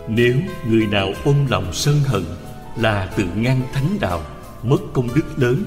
[0.08, 0.34] nếu
[0.68, 2.24] người nào ôm lòng sân hận
[2.76, 4.22] là tự ngăn thánh đạo,
[4.62, 5.64] mất công đức lớn,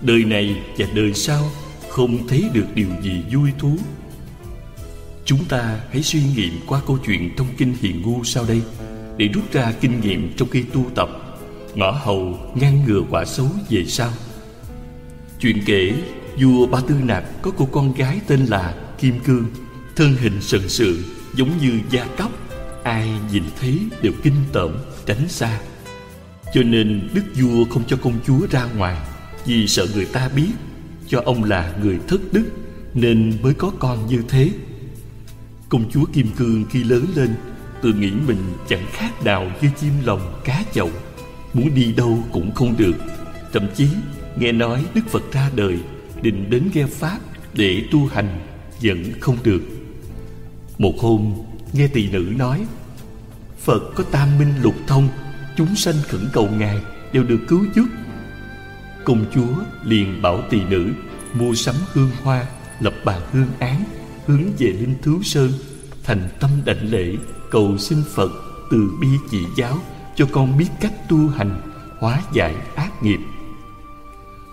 [0.00, 1.44] đời này và đời sau
[1.88, 3.76] không thấy được điều gì vui thú.
[5.24, 8.62] Chúng ta hãy suy nghiệm qua câu chuyện trong kinh hiền ngu sau đây
[9.16, 11.08] để rút ra kinh nghiệm trong khi tu tập
[11.74, 14.10] ngõ hầu ngăn ngừa quả xấu về sau.
[15.40, 15.92] Chuyện kể,
[16.40, 19.44] vua ba tư nạp có cô con gái tên là kim cương.
[19.96, 21.04] Thân hình sần sự,
[21.34, 22.30] giống như da cóc.
[22.82, 25.60] Ai nhìn thấy đều kinh tởm, tránh xa.
[26.54, 28.96] Cho nên đức vua không cho công chúa ra ngoài,
[29.46, 30.50] vì sợ người ta biết
[31.08, 32.44] cho ông là người thất đức
[32.94, 34.50] nên mới có con như thế.
[35.68, 37.34] Công chúa kim cương khi lớn lên,
[37.82, 40.90] tự nghĩ mình chẳng khác nào như chim lồng cá chậu
[41.54, 42.96] muốn đi đâu cũng không được.
[43.52, 43.88] Thậm chí,
[44.36, 45.78] nghe nói đức phật ra đời,
[46.22, 47.18] định đến nghe pháp
[47.54, 48.40] để tu hành
[48.82, 49.62] vẫn không được.
[50.78, 51.32] Một hôm,
[51.72, 52.66] nghe tỳ nữ nói,
[53.58, 55.08] phật có tam minh lục thông,
[55.56, 56.78] chúng sanh khẩn cầu ngài
[57.12, 57.86] đều được cứu giúp.
[59.04, 60.90] Công chúa liền bảo tỳ nữ
[61.34, 62.46] mua sắm hương hoa,
[62.80, 63.84] lập bàn hương án,
[64.26, 65.52] hướng về linh thú sơn,
[66.04, 67.16] thành tâm đảnh lễ
[67.50, 68.30] cầu xin phật
[68.70, 69.78] từ bi chỉ giáo
[70.16, 71.60] cho con biết cách tu hành
[71.98, 73.18] hóa giải ác nghiệp.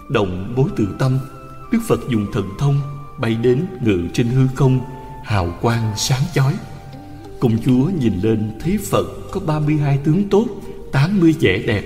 [0.09, 1.19] Động bối tự tâm
[1.71, 2.81] đức phật dùng thần thông
[3.17, 4.79] bay đến ngự trên hư không
[5.25, 6.53] hào quang sáng chói.
[7.39, 10.45] Công chúa nhìn lên thấy phật có 32 tướng tốt
[10.91, 11.83] 80 vẻ đẹp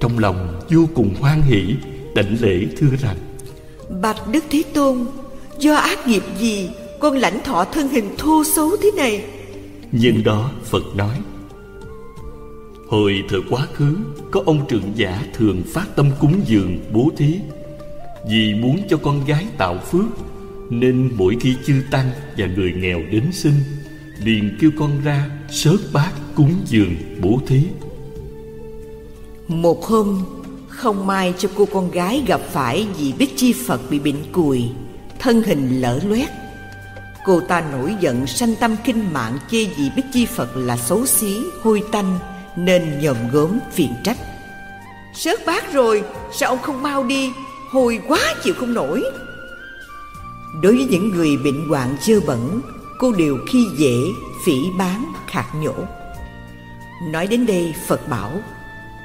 [0.00, 1.76] trong lòng vô cùng hoan hỷ
[2.14, 3.16] đảnh lễ thưa rằng
[4.02, 5.06] bạch đức thế tôn
[5.58, 9.24] do ác nghiệp gì con lãnh thọ thân hình thô xấu thế này?
[9.92, 11.20] Nhân đó phật nói
[12.88, 13.96] hồi thời quá khứ
[14.30, 17.34] có ông trưởng giả thường phát tâm cúng dường bố thí.
[18.30, 20.04] Vì muốn cho con gái tạo phước
[20.70, 23.54] nên mỗi khi chư tăng và người nghèo đến sinh
[24.24, 27.62] liền kêu con ra sớt bát cúng dường bố thí.
[29.48, 30.24] Một hôm
[30.68, 34.62] không may cho cô con gái gặp phải vị Bích Chi Phật bị bệnh cùi
[35.18, 36.28] Thân hình lở loét.
[37.26, 41.06] Cô ta nổi giận sanh tâm kinh mạng chê vị Bích Chi Phật là xấu
[41.06, 42.18] xí, hôi tanh
[42.56, 44.18] nên nhòm gốm phiền trách.
[45.14, 46.02] Sớt bát rồi,
[46.32, 47.32] sao ông không mau đi?
[47.70, 49.04] Hôi quá chịu không nổi.
[50.62, 52.60] Đối với những người bệnh hoạn dơ bẩn
[52.98, 53.96] Cô đều khi dễ,
[54.44, 55.74] phỉ bán, khạc nhổ.
[57.02, 58.42] Nói đến đây Phật bảo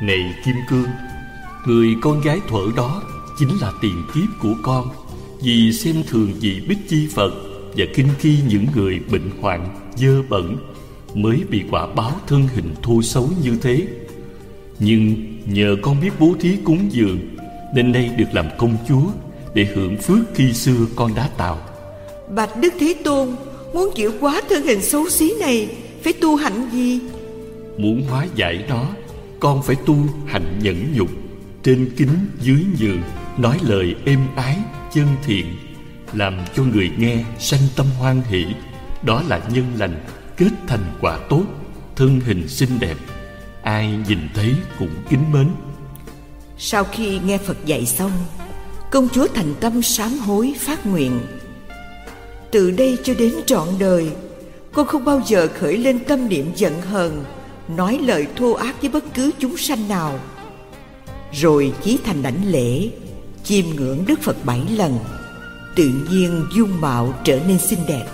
[0.01, 0.89] Này Kim Cương
[1.65, 3.01] Người con gái thuở đó
[3.39, 4.89] chính là tiền kiếp của con
[5.41, 7.31] Vì xem thường vị Bích Chi Phật
[7.77, 10.57] Và kinh khi những người bệnh hoạn, dơ bẩn
[11.13, 13.87] Mới bị quả báo thân hình thô xấu như thế.
[14.79, 15.15] Nhưng
[15.45, 17.19] nhờ con biết bố thí cúng dường
[17.75, 19.03] Nên nay được làm công chúa
[19.53, 21.57] Để hưởng phước khi xưa con đã tạo.
[22.35, 23.29] Bạch Đức Thế Tôn
[23.73, 25.69] Muốn chịu quá thân hình xấu xí này
[26.03, 26.99] Phải tu hạnh gì?
[27.77, 28.85] Muốn hóa giải nó
[29.39, 29.95] Con phải tu
[30.25, 31.09] hạnh nhẫn nhục.
[31.63, 33.01] Trên kính dưới nhường
[33.37, 34.57] nói lời êm ái
[34.93, 35.45] chân thiện
[36.13, 38.45] làm cho người nghe sanh tâm hoan hỷ.
[39.03, 39.99] Đó là nhân lành
[40.39, 41.43] kết thành quả tốt,
[41.95, 42.97] thân hình xinh đẹp,
[43.63, 45.47] ai nhìn thấy cũng kính mến.
[46.57, 48.11] Sau khi nghe phật dạy xong,
[48.91, 51.19] công chúa thành tâm sám hối phát nguyện.
[52.51, 54.11] Từ đây cho đến trọn đời,
[54.73, 57.23] con không bao giờ khởi lên tâm niệm giận hờn,
[57.67, 60.19] nói lời thô ác với bất cứ chúng sanh nào.
[61.33, 62.89] Rồi chí thành đảnh lễ,
[63.43, 64.99] chiêm ngưỡng đức phật bảy lần,
[65.75, 68.05] tự nhiên dung mạo trở nên xinh đẹp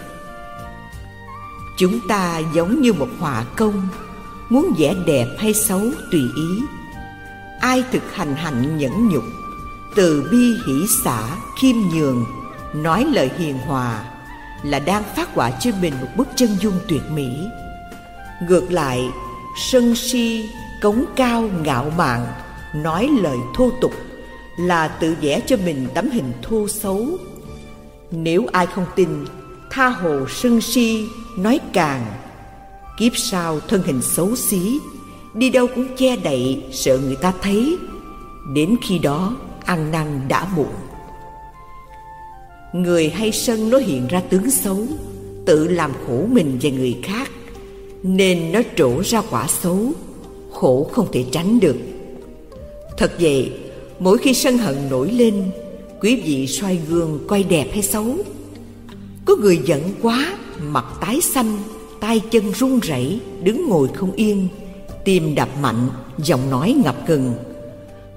[1.77, 3.87] chúng ta giống như một họa công,
[4.49, 5.81] muốn vẽ đẹp hay xấu
[6.11, 6.61] tùy ý.
[7.59, 9.23] Ai thực hành hạnh nhẫn nhục,
[9.95, 11.21] từ bi hỷ xả,
[11.61, 12.25] khiêm nhường,
[12.73, 14.03] nói lời hiền hòa,
[14.63, 17.27] là đang phát họa cho mình một bức chân dung tuyệt mỹ.
[18.47, 19.09] Ngược lại,
[19.71, 20.49] sân si,
[20.81, 22.27] cống cao, ngạo mạn,
[22.75, 23.93] nói lời thô tục,
[24.57, 27.07] là tự vẽ cho mình tấm hình thô xấu.
[28.11, 29.09] Nếu ai không tin
[29.69, 32.05] tha hồ sân si nói càng.
[32.97, 34.79] Kiếp sau thân hình xấu xí,
[35.33, 37.77] Đi đâu cũng che đậy sợ người ta thấy.
[38.53, 39.35] Đến khi đó,
[39.65, 40.71] ăn năn đã muộn.
[42.73, 44.77] Người hay sân nó hiện ra tướng xấu,
[45.45, 47.31] Tự làm khổ mình và người khác,
[48.03, 49.91] Nên nó trổ ra quả xấu,
[50.51, 51.77] Khổ không thể tránh được.
[52.97, 53.51] Thật vậy,
[53.99, 55.43] Mỗi khi sân hận nổi lên,
[56.01, 58.15] Quý vị soi gương coi đẹp hay xấu
[59.25, 61.57] có người giận quá, Mặt tái xanh,
[61.99, 64.47] tay chân run rẩy, Đứng ngồi không yên.
[65.05, 67.33] Tim đập mạnh, Giọng nói ngập ngừng.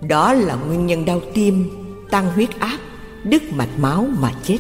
[0.09, 1.71] Đó là nguyên nhân đau tim,
[2.11, 2.79] Tăng huyết áp,
[3.25, 4.59] Đứt mạch máu mà chết.